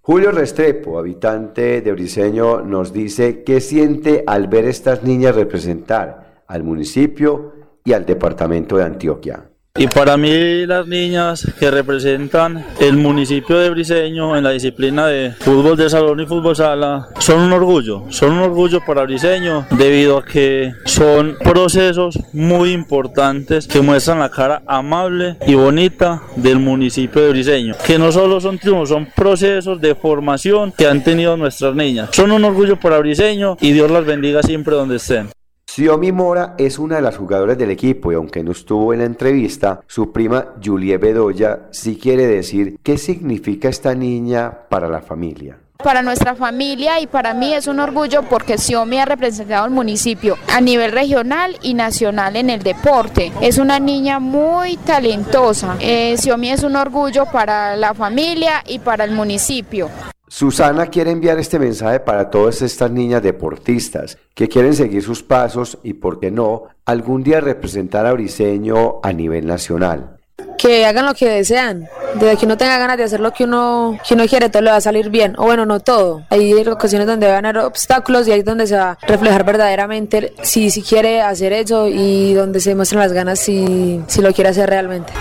[0.00, 6.62] Julio Restrepo, habitante de Briseño, nos dice qué siente al ver estas niñas representar al
[6.62, 7.52] municipio
[7.84, 9.51] y al departamento de Antioquia.
[9.74, 15.32] Y para mí las niñas que representan el municipio de Briseño en la disciplina de
[15.32, 20.18] fútbol de salón y fútbol sala son un orgullo, son un orgullo para Briseño debido
[20.18, 27.22] a que son procesos muy importantes que muestran la cara amable y bonita del municipio
[27.22, 31.74] de Briseño, que no solo son triunfos, son procesos de formación que han tenido nuestras
[31.74, 32.10] niñas.
[32.12, 35.30] Son un orgullo para Briseño y Dios las bendiga siempre donde estén.
[35.74, 39.06] Xiomi Mora es una de las jugadoras del equipo y aunque no estuvo en la
[39.06, 45.56] entrevista, su prima Julie Bedoya sí quiere decir qué significa esta niña para la familia.
[45.82, 50.36] Para nuestra familia y para mí es un orgullo porque Xiomi ha representado al municipio
[50.54, 53.32] a nivel regional y nacional en el deporte.
[53.40, 55.76] Es una niña muy talentosa.
[55.80, 59.88] Eh, es un orgullo para la familia y para el municipio.
[60.34, 65.76] Susana quiere enviar este mensaje para todas estas niñas deportistas que quieren seguir sus pasos
[65.82, 70.16] y, por qué no, algún día representar a Briseño a nivel nacional.
[70.56, 73.98] Que hagan lo que desean, desde que uno tenga ganas de hacer lo que uno,
[74.08, 75.34] que uno quiere, todo le va a salir bien.
[75.36, 76.22] O bueno, no todo.
[76.30, 79.44] Hay ocasiones donde van a haber obstáculos y ahí es donde se va a reflejar
[79.44, 84.32] verdaderamente si, si quiere hacer eso y donde se muestran las ganas si, si lo
[84.32, 85.12] quiere hacer realmente.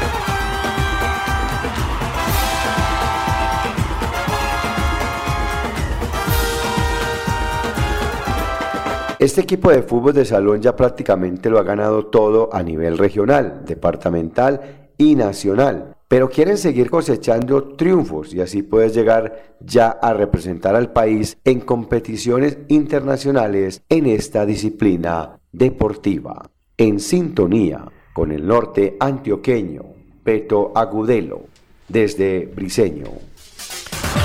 [9.21, 13.61] Este equipo de fútbol de salón ya prácticamente lo ha ganado todo a nivel regional,
[13.67, 20.75] departamental y nacional, pero quieren seguir cosechando triunfos y así puedes llegar ya a representar
[20.75, 26.49] al país en competiciones internacionales en esta disciplina deportiva.
[26.75, 29.83] En sintonía con el norte antioqueño,
[30.23, 31.43] Peto Agudelo,
[31.87, 33.11] desde Briseño.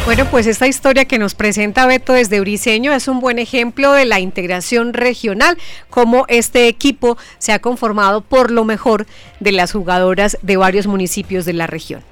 [0.05, 4.05] Bueno, pues esta historia que nos presenta Beto desde Briseño es un buen ejemplo de
[4.05, 5.59] la integración regional,
[5.91, 9.07] cómo este equipo se ha conformado por lo mejor
[9.41, 12.03] de las jugadoras de varios municipios de la región.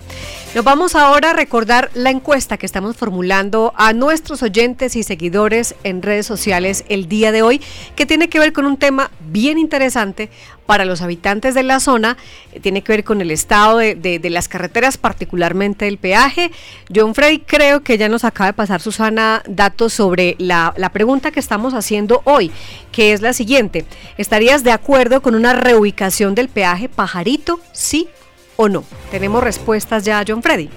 [0.54, 5.74] Nos vamos ahora a recordar la encuesta que estamos formulando a nuestros oyentes y seguidores
[5.82, 7.60] en redes sociales el día de hoy,
[7.96, 10.30] que tiene que ver con un tema bien interesante
[10.66, 12.16] para los habitantes de la zona,
[12.52, 16.50] eh, tiene que ver con el estado de, las carreteras, particularmente el peaje.
[16.94, 21.30] John Freddy, creo que ya nos acaba de pasar Susana datos sobre la, la pregunta
[21.30, 22.50] que estamos haciendo hoy,
[22.92, 23.84] que es la siguiente.
[24.18, 28.08] ¿Estarías de acuerdo con una reubicación del peaje Pajarito, sí
[28.56, 28.84] o no?
[29.10, 30.68] Tenemos respuestas ya, John Freddy.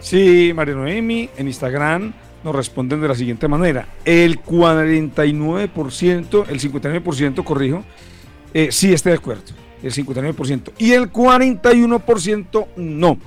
[0.00, 2.12] Sí, María Noemi, en Instagram
[2.44, 3.88] nos responden de la siguiente manera.
[4.04, 7.84] El 49%, el 59%, corrijo,
[8.54, 9.42] eh, sí está de acuerdo.
[9.82, 10.72] El 59%.
[10.78, 13.18] Y el 41% no.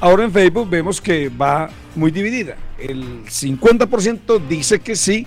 [0.00, 2.56] Ahora en Facebook vemos que va muy dividida.
[2.78, 5.26] El 50% dice que sí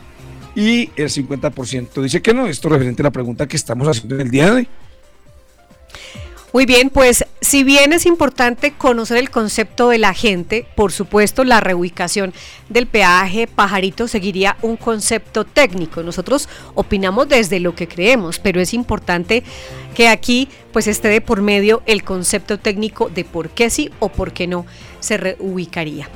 [0.55, 2.47] y el 50% dice que no.
[2.47, 4.67] Esto referente a la pregunta que estamos haciendo en el día de hoy.
[6.53, 11.43] Muy bien, pues si bien es importante conocer el concepto de la gente, por supuesto
[11.43, 12.33] la reubicación
[12.69, 16.03] del peaje pajarito seguiría un concepto técnico.
[16.03, 19.43] Nosotros opinamos desde lo que creemos, pero es importante
[19.93, 24.07] que aquí pues esté de por medio el concepto técnico de por qué sí o
[24.07, 24.65] por qué no
[25.01, 26.09] se reubicaría.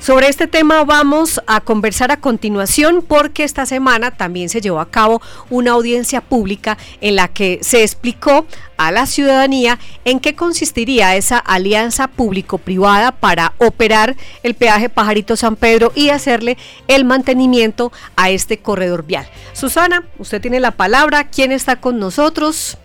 [0.00, 4.90] Sobre este tema vamos a conversar a continuación porque esta semana también se llevó a
[4.90, 5.20] cabo
[5.50, 8.46] una audiencia pública en la que se explicó
[8.78, 15.56] a la ciudadanía en qué consistiría esa alianza público-privada para operar el peaje Pajarito San
[15.56, 16.56] Pedro y hacerle
[16.88, 19.28] el mantenimiento a este corredor vial.
[19.52, 21.24] Susana, usted tiene la palabra.
[21.24, 22.78] ¿Quién está con nosotros?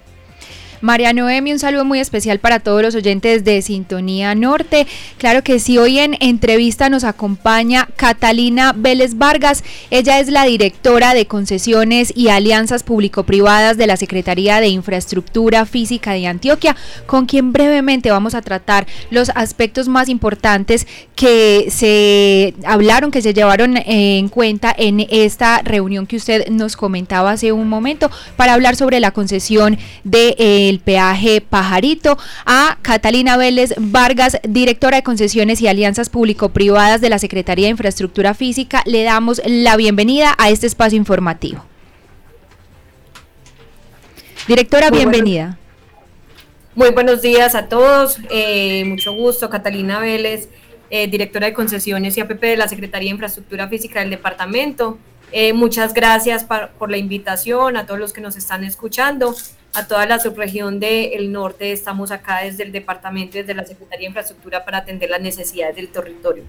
[0.85, 4.85] María Noemi, un saludo muy especial para todos los oyentes de Sintonía Norte.
[5.17, 9.63] Claro que sí, hoy en entrevista nos acompaña Catalina Vélez Vargas.
[9.89, 16.13] Ella es la directora de concesiones y alianzas público-privadas de la Secretaría de Infraestructura Física
[16.13, 16.75] de Antioquia,
[17.07, 23.33] con quien brevemente vamos a tratar los aspectos más importantes que se hablaron, que se
[23.33, 28.75] llevaron en cuenta en esta reunión que usted nos comentaba hace un momento para hablar
[28.75, 35.67] sobre la concesión de eh, peaje Pajarito, a Catalina Vélez Vargas, directora de concesiones y
[35.67, 38.81] alianzas público-privadas de la Secretaría de Infraestructura Física.
[38.85, 41.65] Le damos la bienvenida a este espacio informativo.
[44.47, 45.57] Directora, bienvenida.
[46.75, 50.49] muy buenos días a todos, eh, mucho gusto, Catalina Vélez,
[50.91, 54.99] eh, directora de concesiones y APP de la Secretaría de Infraestructura Física del departamento.
[55.31, 59.35] Eh, muchas gracias por la invitación, a todos los que nos están escuchando,
[59.75, 61.71] a toda la subregión del norte.
[61.71, 65.89] Estamos acá desde el departamento, desde la Secretaría de Infraestructura para atender las necesidades del
[65.89, 66.43] territorio.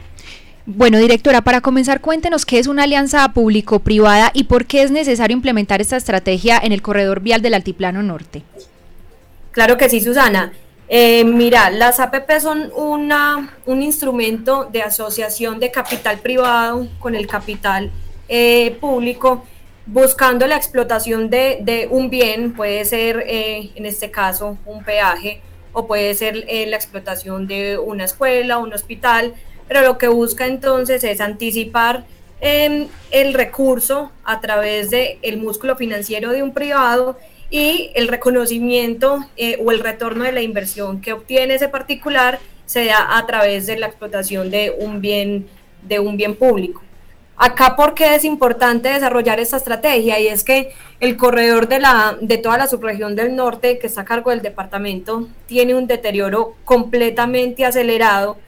[0.67, 5.37] Bueno, directora, para comenzar, cuéntenos qué es una alianza público-privada y por qué es necesario
[5.37, 8.43] implementar esta estrategia en el corredor vial del Altiplano Norte.
[9.53, 10.53] Claro que sí, Susana.
[10.89, 17.27] Eh, mira, las APP son una, un instrumento de asociación de capital privado con el
[17.27, 17.91] capital
[18.29, 19.45] eh, público
[19.87, 25.41] buscando la explotación de, un bien, puede ser eh, en este caso un peaje
[25.73, 29.35] o puede ser eh, la explotación de una escuela, un hospital,
[29.69, 32.05] pero lo que busca entonces es anticipar
[32.41, 37.19] em, el recurso a través del el músculo financiero de un privado
[37.49, 39.25] y el reconocimiento
[39.65, 43.79] o el retorno de la inversión que obtiene ese particular se da a través de
[43.79, 45.47] la explotación de un bien,
[45.83, 46.83] de un bien público.
[47.39, 50.19] Acá, ¿por qué es importante desarrollar esta estrategia?
[50.19, 54.03] Y es que el corredor de, la, de toda la subregión del norte, que está
[54.03, 58.39] a cargo del departamento, tiene un deterioro completamente acelerado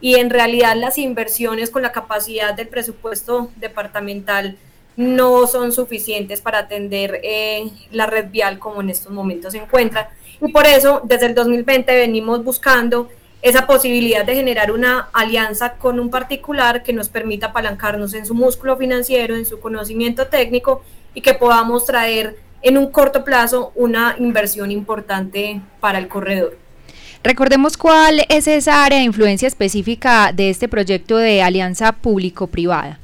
[0.00, 4.58] y en realidad las inversiones con la capacidad del presupuesto departamental
[4.96, 10.10] no son suficientes para atender eh, la red vial como en estos momentos se encuentra.
[10.42, 13.08] Y por eso, desde el 2020 venimos buscando
[13.44, 18.32] esa posibilidad de generar una alianza con un particular que nos permita apalancarnos en su
[18.32, 20.82] músculo financiero, en su conocimiento técnico
[21.12, 26.56] y que podamos traer en un corto plazo una inversión importante para el corredor.
[27.22, 32.98] Recordemos cuál es esa área de influencia específica de este proyecto de alianza público-privada.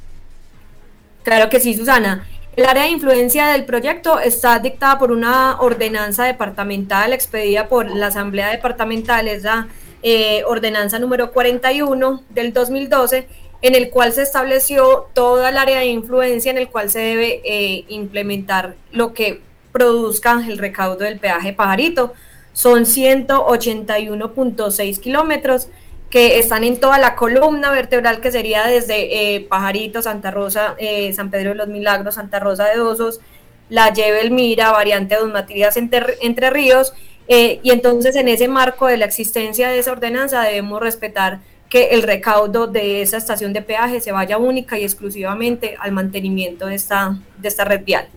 [1.23, 2.27] Claro que sí, Susana.
[2.57, 8.07] El área de influencia del proyecto está dictada por una ordenanza departamental expedida por la
[8.07, 9.69] Asamblea Departamental, es la
[10.03, 13.29] eh, ordenanza número 41 del 2012,
[13.63, 17.43] en el cual se estableció toda el área de influencia en el cual se debe
[17.45, 19.43] eh, implementar lo que
[19.73, 22.13] produzca el recaudo del peaje pajarito.
[22.53, 25.69] Son 181.6 kilómetros
[26.09, 30.75] que están en toda la columna vertebral que sería desde eh, Pajarito, Santa Rosa,
[31.15, 33.21] San Pedro de los Milagros, Santa Rosa de Osos,
[33.69, 36.93] La Lleve Elmira, variante de Don Matías entre Ríos
[37.33, 41.91] eh, y entonces en ese marco de la existencia de esa ordenanza debemos respetar que
[41.91, 46.75] el recaudo de esa estación de peaje se vaya única y exclusivamente al mantenimiento de
[46.75, 48.09] esta, de esta red vial.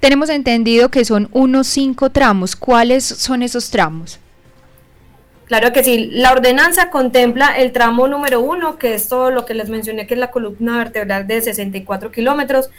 [0.00, 2.56] Tenemos entendido que son unos cinco tramos.
[2.56, 4.18] ¿Cuáles son esos tramos?
[5.44, 9.52] Claro que sí, la ordenanza contempla el tramo número uno, que es todo lo que
[9.52, 12.70] les mencioné, que es la columna vertebral de 64 kilómetros,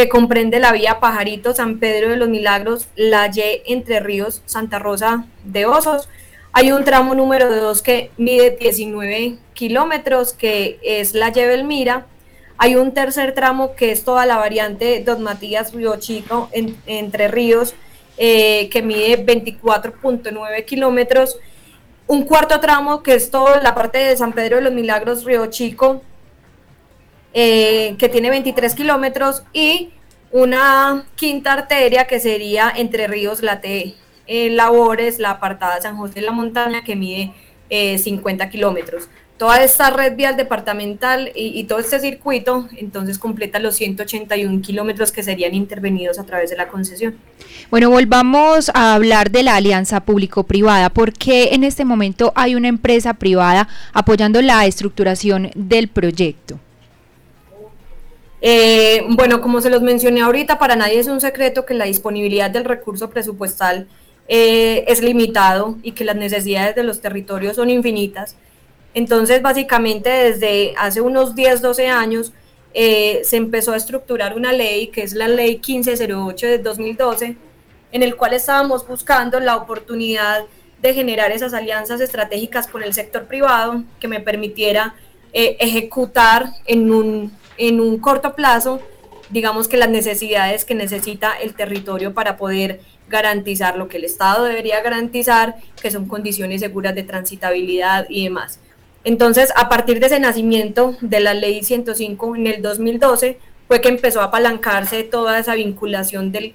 [0.00, 4.78] que comprende la vía Pajarito, San Pedro de los Milagros, La Y, Entre Ríos, Santa
[4.78, 6.08] Rosa de Osos.
[6.54, 11.30] Hay un tramo número 2 que mide 19 kilómetros, que es la
[11.64, 12.06] Mira.
[12.56, 16.48] Hay un tercer tramo que es toda la variante Don Matías Río Chico,
[16.86, 17.74] entre ríos,
[18.16, 21.38] eh, que mide 24.9 kilómetros.
[22.06, 25.44] Un cuarto tramo que es toda la parte de San Pedro de los Milagros Río
[25.48, 26.00] Chico,
[27.34, 29.42] eh, que tiene 23 kilómetros.
[29.52, 29.90] Y
[30.32, 33.94] una quinta arteria que sería Entre Ríos Late
[34.26, 37.32] eh, Labores, la apartada San José de la Montaña, que mide
[37.70, 39.08] 50 kilómetros
[39.40, 45.22] toda esta red vial departamental y, todo este circuito, entonces completa los 181 kilómetros que
[45.22, 47.16] serían intervenidos a través de la concesión.
[47.70, 50.90] Bueno, volvamos a hablar de la alianza público-privada.
[50.90, 56.60] ¿Por qué en este momento hay una empresa privada apoyando la estructuración del proyecto?
[58.42, 62.50] Eh, bueno, como se los mencioné ahorita, para nadie es un secreto que la disponibilidad
[62.50, 63.86] del recurso presupuestal
[64.28, 68.36] eh, es limitado y que las necesidades de los territorios son infinitas.
[68.94, 72.32] Entonces, básicamente desde hace unos 10, 12 años
[72.72, 77.36] eh, se empezó a estructurar una ley, que es la ley 1508 de 2012,
[77.92, 80.44] en el cual estábamos buscando la oportunidad
[80.80, 84.94] de generar esas alianzas estratégicas con el sector privado que me permitiera
[85.32, 88.80] ejecutar en un, en un corto plazo,
[89.28, 94.44] digamos que las necesidades que necesita el territorio para poder garantizar lo que el Estado
[94.44, 98.60] debería garantizar, que son condiciones seguras de transitabilidad y demás.
[99.04, 103.38] Entonces, a partir de ese nacimiento de la ley 105 en el 2012,
[103.68, 106.54] fue que empezó a apalancarse toda esa vinculación del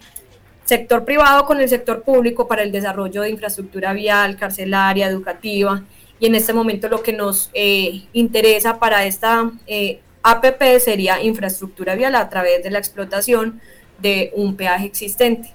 [0.63, 5.83] sector privado con el sector público para el desarrollo de infraestructura vial, carcelaria, educativa.
[6.19, 11.95] Y en este momento lo que nos eh, interesa para esta eh, APP sería infraestructura
[11.95, 13.61] vial a través de la explotación
[13.99, 15.53] de un peaje existente.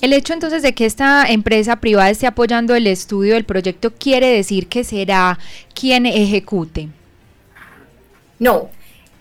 [0.00, 4.28] El hecho entonces de que esta empresa privada esté apoyando el estudio del proyecto quiere
[4.28, 5.38] decir que será
[5.74, 6.88] quien ejecute.
[8.38, 8.68] No,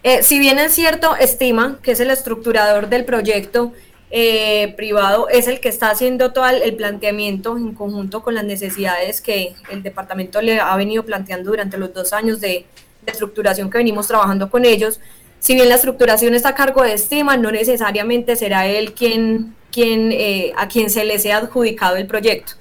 [0.03, 3.71] eh, si bien es cierto, estima que es el estructurador del proyecto
[4.11, 9.21] eh, privado, es el que está haciendo todo el, planteamiento en conjunto con las necesidades
[9.21, 12.65] que el departamento le ha venido planteando durante los dos años de, de
[13.11, 14.99] estructuración que venimos trabajando con ellos.
[15.39, 20.13] Si bien la estructuración está a cargo de estima, no necesariamente será él quien quien,
[20.13, 22.53] eh, a quien se les ha adjudicado el proyecto.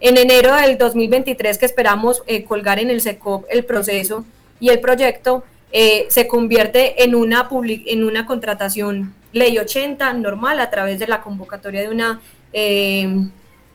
[0.00, 4.26] En enero del 2023, que esperamos eh, colgar en el SECOP el proceso
[4.60, 10.68] y el proyecto, eh, se convierte en una, en una contratación ley 80 normal a
[10.68, 12.20] través de la convocatoria de una,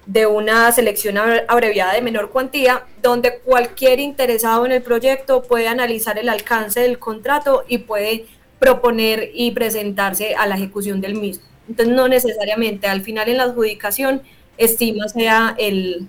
[0.07, 6.17] de una selección abreviada de menor cuantía, donde cualquier interesado en el proyecto puede analizar
[6.17, 8.25] el alcance del contrato y puede
[8.57, 11.43] proponer y presentarse a la ejecución del mismo.
[11.67, 14.21] Entonces, no necesariamente al final en la adjudicación
[14.57, 16.07] estima sea el,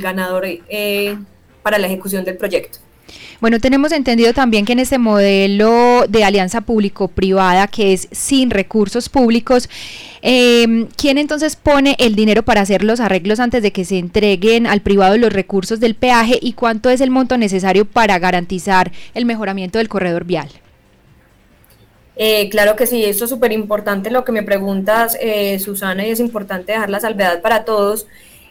[0.00, 1.18] ganador eh,
[1.62, 2.78] para la ejecución del proyecto.
[3.40, 9.08] Bueno, tenemos entendido también que en este modelo de alianza público-privada, que es sin recursos
[9.08, 9.68] públicos,
[10.22, 14.66] eh, ¿quién entonces pone el dinero para hacer los arreglos antes de que se entreguen
[14.66, 19.26] al privado los recursos del peaje y cuánto es el monto necesario para garantizar el
[19.26, 20.48] mejoramiento del corredor vial?
[22.16, 26.10] Eh, claro que sí, esto es súper importante lo que me preguntas, eh, Susana, y
[26.10, 28.06] es importante dejar la salvedad para todos.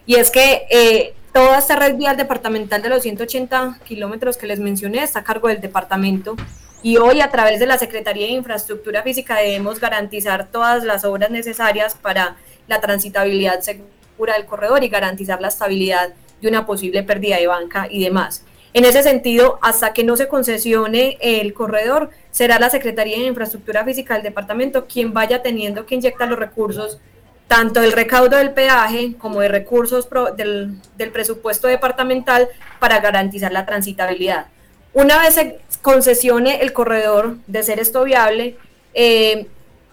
[0.06, 4.62] Y es que eh, toda esta red vial departamental de los 180 kilómetros que les
[4.62, 6.38] mencioné está a cargo del departamento.
[6.82, 11.32] Y hoy, a través de la Secretaría de Infraestructura Física, debemos garantizar todas las obras
[11.32, 12.38] necesarias para
[12.70, 17.90] la transitabilidad segura del corredor y garantizar la estabilidad de una posible pérdida de banca
[17.92, 18.46] y demás.
[18.74, 23.84] En ese sentido, hasta que no se concesione el corredor, será la Secretaría de Infraestructura
[23.84, 27.02] Física del departamento quien vaya teniendo que inyectar los recursos,
[27.48, 30.78] tanto del recaudo del peaje como de recursos del,
[31.14, 32.48] presupuesto departamental
[32.80, 34.48] para garantizar la transitabilidad.
[34.94, 38.58] Una vez se concesione el corredor de ser esto viable,
[38.94, 39.48] eh,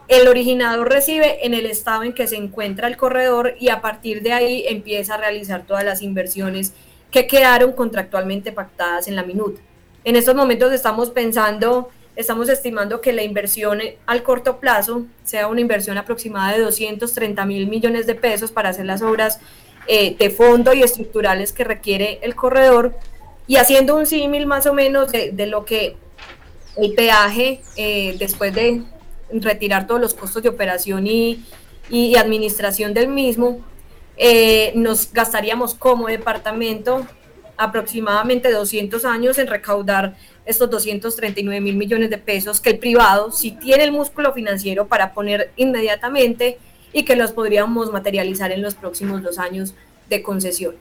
[0.08, 4.22] el originador recibe en el estado en que se encuentra el corredor y a partir
[4.22, 6.72] de ahí empieza a realizar todas las inversiones
[7.10, 9.60] que quedaron contractualmente pactadas en la minuta.
[10.04, 15.60] En estos momentos estamos pensando, estamos estimando que la inversión al corto plazo sea una
[15.60, 19.40] inversión aproximada de 230 mil millones de pesos para hacer las obras
[19.86, 22.94] eh, de fondo y estructurales que requiere el corredor.
[23.46, 25.96] Y haciendo un símil más o menos de, lo que
[26.76, 28.82] el peaje eh, después de
[29.32, 31.44] retirar todos los costos de operación y,
[31.90, 33.60] y administración del mismo
[34.16, 37.06] eh, nos gastaríamos como departamento
[37.56, 43.52] aproximadamente 200 años en recaudar estos 239 mil millones de pesos que el privado sí
[43.52, 46.58] tiene el músculo financiero para poner inmediatamente
[46.92, 49.74] y que los podríamos materializar en los próximos dos años
[50.08, 50.74] de concesión.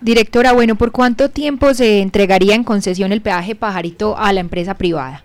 [0.00, 4.74] Directora, bueno, ¿por cuánto tiempo se entregaría en concesión el peaje Pajarito a la empresa
[4.74, 5.24] privada?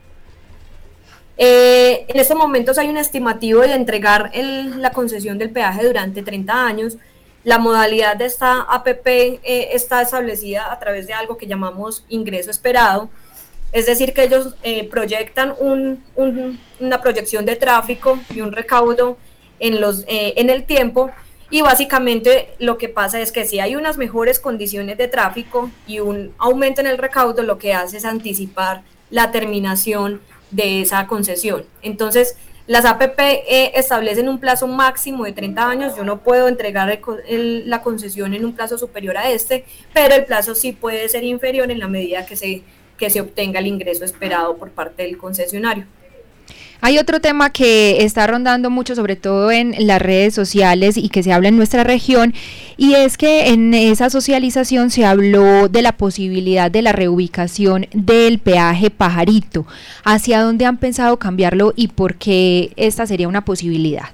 [1.38, 6.66] Eh, en estos momentos hay un estimativo de entregar la concesión del peaje durante 30
[6.66, 6.98] años.
[7.44, 9.40] La modalidad de esta APP eh,
[9.74, 13.10] está establecida a través de algo que llamamos ingreso esperado,
[13.74, 19.18] es decir, que ellos eh, proyectan una proyección de tráfico y un recaudo
[19.60, 21.12] en, los, en el tiempo
[21.54, 26.00] y básicamente lo que pasa es que si hay unas mejores condiciones de tráfico y
[26.00, 30.20] un aumento en el recaudo, lo que hace es anticipar la terminación
[30.50, 31.64] de esa concesión.
[31.84, 35.96] Entonces, las APP eh, establecen un plazo máximo de 30 años.
[35.96, 37.00] Yo no puedo entregar
[37.30, 41.70] la concesión en un plazo superior a este, pero el plazo sí puede ser inferior
[41.70, 42.64] en la medida que se,
[42.98, 45.86] que se obtenga el ingreso esperado por parte del concesionario.
[46.86, 51.24] Hay otro tema que está rondando mucho, sobre todo en las redes sociales y que
[51.24, 52.34] se habla en nuestra región,
[52.76, 58.40] y es que en esa socialización se habló de la posibilidad de la reubicación del
[58.40, 59.66] peaje pajarito.
[60.04, 64.10] ¿Hacia dónde han pensado cambiarlo y por qué esta sería una posibilidad?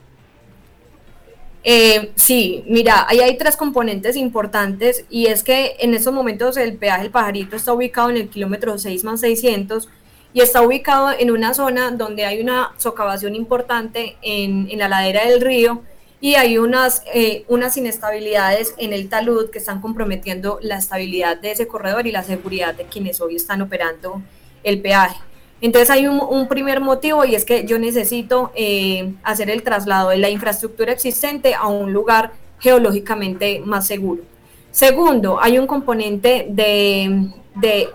[1.71, 6.77] Eh, sí, mira, ahí hay tres componentes importantes y es que en estos momentos el
[6.77, 9.87] peaje El Pajarito está ubicado en el kilómetro 6 más 600
[10.33, 15.41] y está ubicado en una zona donde hay una socavación importante en, la ladera del
[15.41, 15.83] río
[16.19, 21.51] y hay unas, eh, unas inestabilidades en el talud que están comprometiendo la estabilidad de
[21.51, 24.23] ese corredor y la seguridad de quienes hoy están operando
[24.63, 25.19] el peaje.
[25.61, 30.17] Entonces hay un, primer motivo y es que yo necesito eh, hacer el traslado de
[30.17, 34.23] la infraestructura existente a un lugar geológicamente más seguro.
[34.71, 37.89] Segundo, hay un componente de, de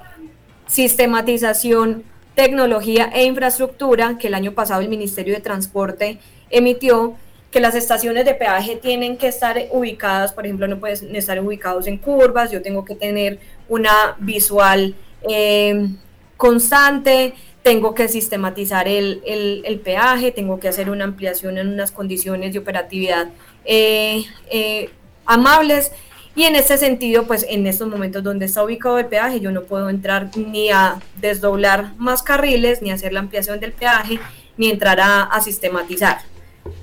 [0.66, 2.04] sistematización
[2.34, 6.18] tecnología e infraestructura que el año pasado el Ministerio de Transporte
[6.50, 7.14] emitió
[7.50, 11.86] que las estaciones de peaje tienen que estar ubicadas, por ejemplo, no pueden estar ubicados
[11.86, 13.38] en curvas, yo tengo que tener
[13.68, 14.96] una visual
[15.28, 15.88] eh,
[16.36, 17.34] constante,
[17.64, 23.28] tengo que sistematizar el, peaje, tengo que hacer una ampliación en unas condiciones de operatividad
[23.64, 24.90] eh, eh,
[25.24, 25.90] amables
[26.36, 29.62] y en ese sentido, pues en estos momentos donde está ubicado el peaje, yo no
[29.62, 34.18] puedo entrar ni a desdoblar más carriles, ni hacer la ampliación del peaje,
[34.58, 36.18] ni entrar a, sistematizar.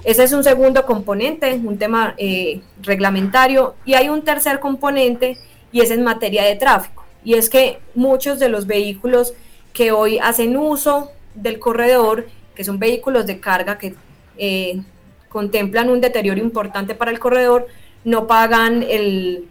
[0.03, 3.75] Ese es un segundo componente, un tema eh, reglamentario.
[3.85, 5.37] Y hay un tercer componente
[5.71, 7.03] y es en materia de tráfico.
[7.23, 9.33] Y es que muchos de los vehículos
[9.73, 13.95] que hoy hacen uso del corredor, que son vehículos de carga que
[14.37, 14.81] eh,
[15.29, 17.67] contemplan un deterioro importante para el corredor,
[18.03, 19.47] no pagan el,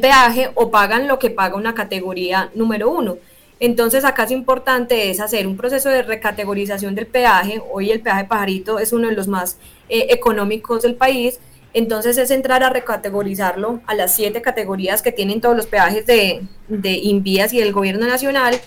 [0.00, 3.18] peaje o pagan lo que paga una categoría número uno.
[3.60, 7.62] Entonces acá es importante es hacer un proceso de recategorización del peaje.
[7.72, 9.58] Hoy el peaje pajarito es uno de los más
[9.88, 11.38] eh, económicos del país.
[11.72, 16.42] Entonces es entrar a recategorizarlo a las siete categorías que tienen todos los peajes de,
[16.68, 18.58] de Invías y del gobierno nacional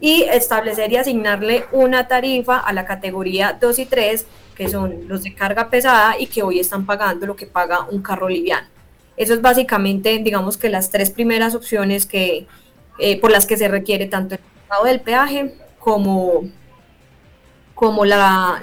[0.00, 4.26] y establecer y asignarle una tarifa a la categoría 2 y 3
[4.58, 8.02] que son los de carga pesada y que hoy están pagando lo que paga un
[8.02, 8.66] carro liviano.
[9.16, 12.48] Eso es básicamente, digamos que las tres primeras opciones que,
[12.98, 16.42] eh, por las que se requiere tanto el pago del peaje como,
[17.74, 18.60] como la,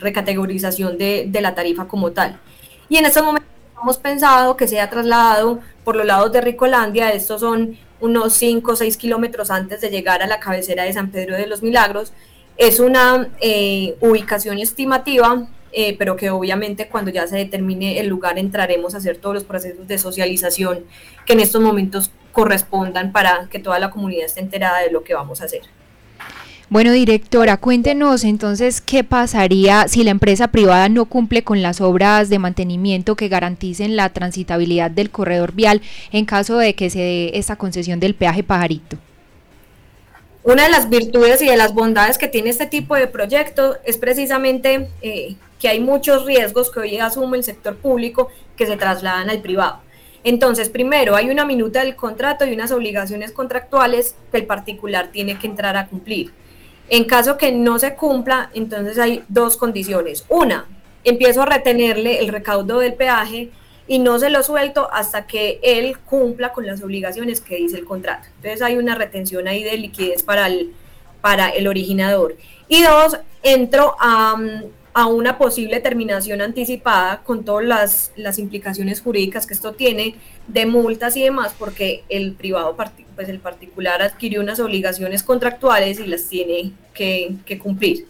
[0.00, 2.40] recategorización de, de, la tarifa como tal.
[2.88, 3.48] Y en estos momentos
[3.80, 8.72] hemos pensado que se ha trasladado por los lados de Ricolandia, estos son unos 5
[8.72, 12.12] o 6 kilómetros antes de llegar a la cabecera de San Pedro de los Milagros,
[12.56, 18.38] es una eh, ubicación estimativa, eh, pero que obviamente cuando ya se determine el lugar
[18.38, 20.84] entraremos a hacer todos los procesos de socialización
[21.26, 25.14] que en estos momentos correspondan para que toda la comunidad esté enterada de lo que
[25.14, 25.62] vamos a hacer.
[26.70, 32.28] Bueno, directora, cuéntenos entonces qué pasaría si la empresa privada no cumple con las obras
[32.28, 35.80] de mantenimiento que garanticen la transitabilidad del corredor vial
[36.12, 38.98] en caso de que se dé esta concesión del peaje pajarito.
[40.42, 43.96] Una de las virtudes y de las bondades que tiene este tipo de proyecto es
[43.96, 49.30] precisamente eh, que hay muchos riesgos que hoy asume el sector público que se trasladan
[49.30, 49.80] al privado.
[50.22, 55.38] Entonces, primero, hay una minuta del contrato y unas obligaciones contractuales que el particular tiene
[55.38, 56.30] que entrar a cumplir.
[56.90, 60.24] En caso que no se cumpla, entonces hay dos condiciones.
[60.28, 60.66] Una,
[61.04, 63.50] empiezo a retenerle el recaudo del peaje
[63.86, 67.84] y no se lo suelto hasta que él cumpla con las obligaciones que dice el
[67.84, 68.28] contrato.
[68.36, 70.72] Entonces hay una retención ahí de liquidez para el,
[71.20, 72.36] para el originador.
[72.68, 74.36] Y dos, entro a,
[75.06, 80.14] una posible terminación anticipada con todas las, las, implicaciones jurídicas que esto tiene
[80.46, 82.76] de multas y demás, porque el privado,
[83.14, 88.06] pues el particular adquirió unas obligaciones contractuales y las tiene que, que cumplir.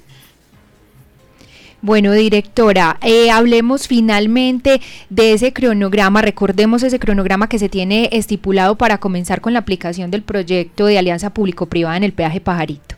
[1.80, 4.80] Bueno, directora, eh, hablemos finalmente
[5.10, 10.10] de ese cronograma, recordemos ese cronograma que se tiene estipulado para comenzar con la aplicación
[10.10, 12.97] del proyecto de alianza público-privada en el peaje Pajarito.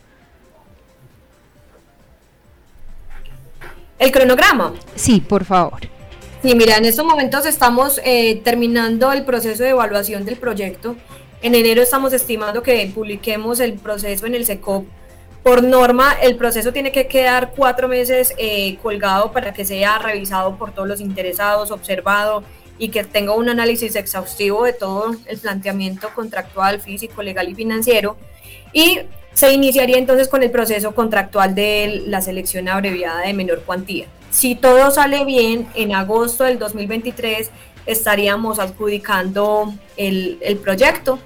[4.01, 4.73] ¿El cronograma?
[4.97, 5.79] Sí, por favor.
[6.43, 10.97] Sí, mira, en estos momentos estamos eh, terminando el proceso de evaluación del proyecto.
[11.43, 14.87] En enero estamos estimando que publiquemos el proceso en el SECOP
[15.43, 20.57] por norma, el proceso tiene que quedar cuatro meses eh, colgado para que sea revisado
[20.57, 22.43] por todos los interesados, observado
[22.79, 28.17] y que tenga un análisis exhaustivo de todo el planteamiento contractual, físico, legal y financiero.
[28.73, 29.01] Y
[29.35, 34.07] se iniciaría entonces con el proceso contractual de la selección abreviada de menor cuantía.
[34.31, 37.51] Si todo sale bien, en agosto del 2023
[37.87, 41.19] estaríamos adjudicando el, proyecto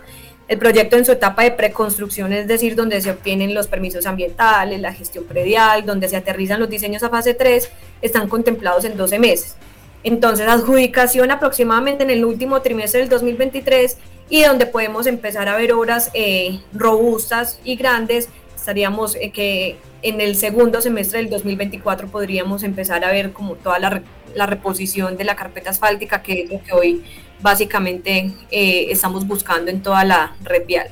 [0.48, 4.78] el proyecto en su etapa de preconstrucción, es decir, donde se obtienen los permisos ambientales,
[4.78, 7.70] la gestión predial, donde se aterrizan los diseños a fase 3,
[8.02, 9.56] están contemplados en 12 meses.
[10.02, 13.96] Entonces, adjudicación aproximadamente en el último trimestre del 2023
[14.28, 20.20] y donde podemos empezar a ver obras eh, robustas y grandes, estaríamos eh, que en
[20.20, 24.02] el segundo semestre del 2024 podríamos empezar a ver como toda la,
[24.34, 27.04] la reposición de la carpeta asfáltica, que es lo que hoy
[27.40, 30.88] básicamente eh, estamos buscando en toda la red vial.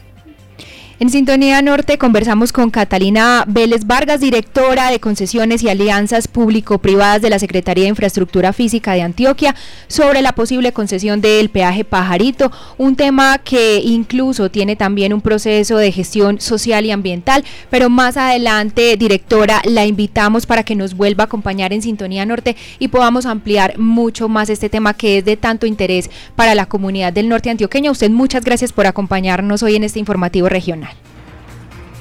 [1.02, 7.28] En Sintonía Norte conversamos con Catalina Vélez Vargas, directora de concesiones y alianzas público-privadas de
[7.28, 9.56] la Secretaría de Infraestructura Física de Antioquia,
[9.88, 15.76] sobre la posible concesión del peaje Pajarito, un tema que incluso tiene también un proceso
[15.76, 21.24] de gestión social y ambiental, pero más adelante, directora, la invitamos para que nos vuelva
[21.24, 25.36] a acompañar en Sintonía Norte y podamos ampliar mucho más este tema que es de
[25.36, 27.90] tanto interés para la comunidad del norte antioqueño.
[27.90, 30.91] Usted muchas gracias por acompañarnos hoy en este informativo regional.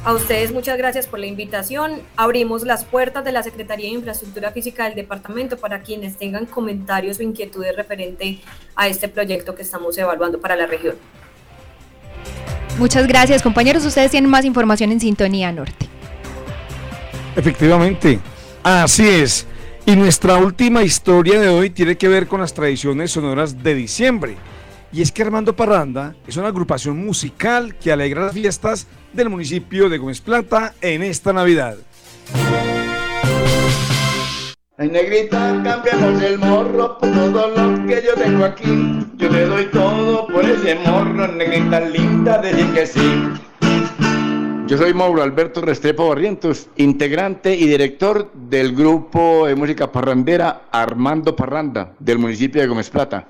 [0.03, 2.01] A ustedes muchas gracias por la invitación.
[2.15, 7.19] Abrimos las puertas de la Secretaría de Infraestructura Física del departamento para quienes tengan comentarios
[7.19, 8.39] o inquietudes referente
[8.75, 10.95] a este proyecto que estamos evaluando para la región.
[12.79, 13.85] Muchas gracias compañeros.
[13.85, 15.87] Ustedes tienen más información en Sintonía Norte.
[17.35, 18.19] Efectivamente,
[18.63, 19.45] así es.
[19.85, 24.35] Y nuestra última historia de hoy tiene que ver con las tradiciones sonoras de diciembre.
[24.93, 29.87] Y es que Armando Parranda es una agrupación musical que alegra las fiestas del municipio
[29.87, 31.77] de Gómez Plata en esta Navidad.
[34.77, 39.07] Ay, negrita, cambiamos el morro por todo lo que yo tengo aquí.
[39.15, 43.23] Yo te doy todo por ese morro, negrita linda, que sí.
[44.67, 51.35] Yo soy Mauro Alberto Restrepo Barrientos, integrante y director del grupo de música parrandera Armando
[51.35, 53.27] Parranda, del municipio de Gómez Plata.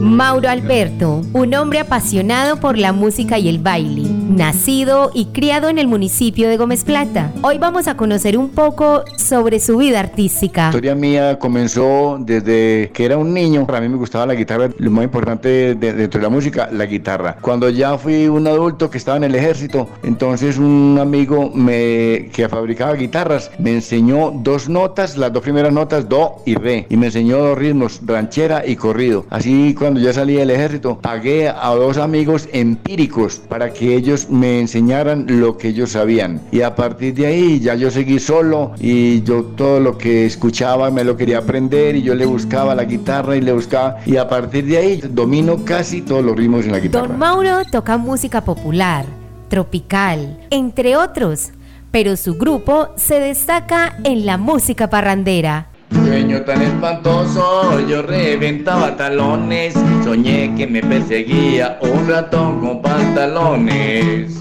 [0.00, 5.78] Mauro Alberto, un hombre apasionado por la música y el baile, nacido y criado en
[5.78, 7.32] el municipio de Gómez Plata.
[7.42, 10.62] Hoy vamos a conocer un poco sobre su vida artística.
[10.62, 13.66] La historia mía comenzó desde que era un niño.
[13.66, 17.36] Para mí me gustaba la guitarra, lo más importante dentro de la música, la guitarra.
[17.40, 22.48] Cuando ya fui un adulto que estaba en el ejército, entonces un amigo me, que
[22.48, 27.06] fabricaba guitarras me enseñó dos notas, las dos primeras notas, do y re, y me
[27.06, 29.26] enseñó dos ritmos, ranchera y corrido.
[29.30, 34.60] Así cuando ya salí del ejército, pagué a dos amigos empíricos para que ellos me
[34.60, 36.40] enseñaran lo que ellos sabían.
[36.50, 40.90] Y a partir de ahí ya yo seguí solo y yo todo lo que escuchaba
[40.90, 43.98] me lo quería aprender y yo le buscaba la guitarra y le buscaba.
[44.06, 47.06] Y a partir de ahí domino casi todos los ritmos en la guitarra.
[47.08, 49.06] Don Mauro toca música popular,
[49.48, 51.50] tropical, entre otros,
[51.90, 55.68] pero su grupo se destaca en la música parrandera.
[55.92, 59.74] Sueño tan espantoso, yo reventaba talones.
[60.04, 64.38] Soñé que me perseguía un ratón con pantalones.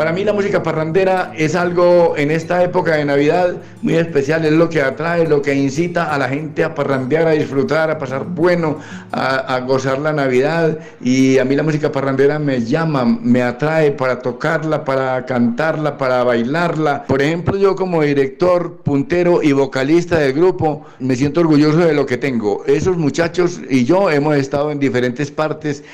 [0.00, 4.52] Para mí la música parrandera es algo en esta época de Navidad muy especial, es
[4.52, 8.24] lo que atrae, lo que incita a la gente a parrandear, a disfrutar, a pasar
[8.24, 8.78] bueno,
[9.12, 10.78] a, gozar la Navidad.
[11.02, 16.24] Y a mí la música parrandera me llama, me atrae para tocarla, para cantarla, para
[16.24, 17.04] bailarla.
[17.04, 22.06] Por ejemplo, yo como director, puntero y vocalista del grupo, me siento orgulloso de lo
[22.06, 22.64] que tengo.
[22.64, 25.84] Esos muchachos y yo hemos estado en diferentes partes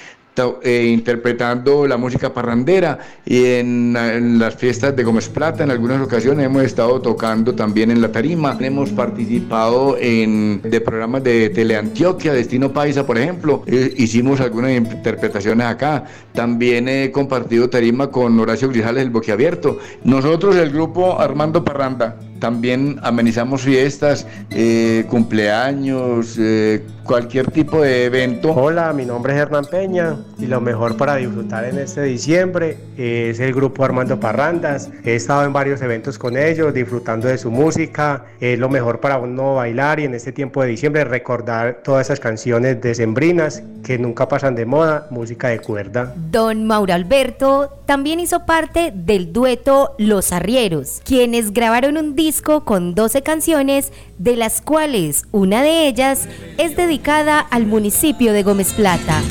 [0.62, 6.44] eh, interpretando la música parrandera y en, las fiestas de Gómez Plata en algunas ocasiones
[6.44, 8.56] hemos estado tocando también en la tarima.
[8.60, 13.62] Hemos participado en de programas de Teleantioquia, Destino Paisa, por ejemplo.
[13.66, 16.04] Eh, hicimos algunas interpretaciones acá.
[16.32, 19.78] También he compartido tarima con Horacio Grisales, el Boquiabierto.
[20.04, 28.52] Nosotros, el grupo Armando Parranda, también amenizamos fiestas, eh, cumpleaños, eh, cualquier tipo de evento.
[28.52, 33.38] Hola, mi nombre es Hernán Peña y lo mejor para disfrutar en este diciembre es
[33.40, 34.90] el grupo Armando Parrandas.
[35.04, 38.24] He estado en varios eventos con ellos, disfrutando de su música.
[38.40, 42.20] Es lo mejor para uno bailar y en este tiempo de diciembre recordar todas esas
[42.20, 46.12] canciones decembrinas que nunca pasan de moda, música de cuerda.
[46.16, 52.96] Don Mauro Alberto también hizo parte del dueto Los Arrieros, quienes grabaron un disco con
[52.96, 59.22] 12 canciones, de las cuales una de ellas es dedicada al municipio de Gómez Plata.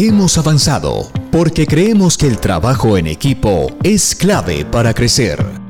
[0.00, 5.67] Hemos avanzado porque creemos que el trabajo en equipo es clave para crecer.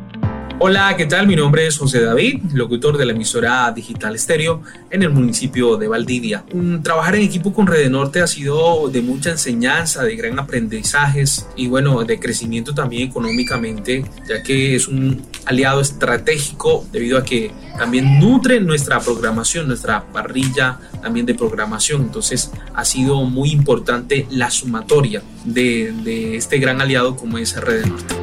[0.60, 1.28] Hola, ¿qué tal?
[1.28, 5.86] Mi nombre es José David, locutor de la emisora Digital Estéreo en el municipio de
[5.86, 6.44] Valdivia.
[6.52, 11.46] Mm, trabajar en equipo con Red Norte ha sido de mucha enseñanza, de gran aprendizajes
[11.54, 17.52] y bueno, de crecimiento también económicamente, ya que es un aliado estratégico debido a que
[17.78, 22.02] también nutre nuestra programación, nuestra parrilla también de programación.
[22.02, 28.14] Entonces ha sido muy importante la sumatoria de, este gran aliado como es Red Norte.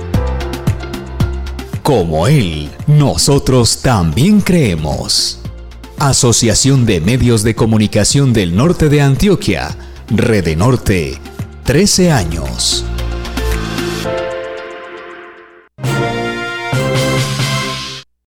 [1.85, 5.37] Como él, nosotros también creemos.
[5.99, 9.77] Asociación de Medios de Comunicación del Norte de Antioquia,
[10.09, 11.19] Rede Norte,
[11.63, 12.83] 13 años.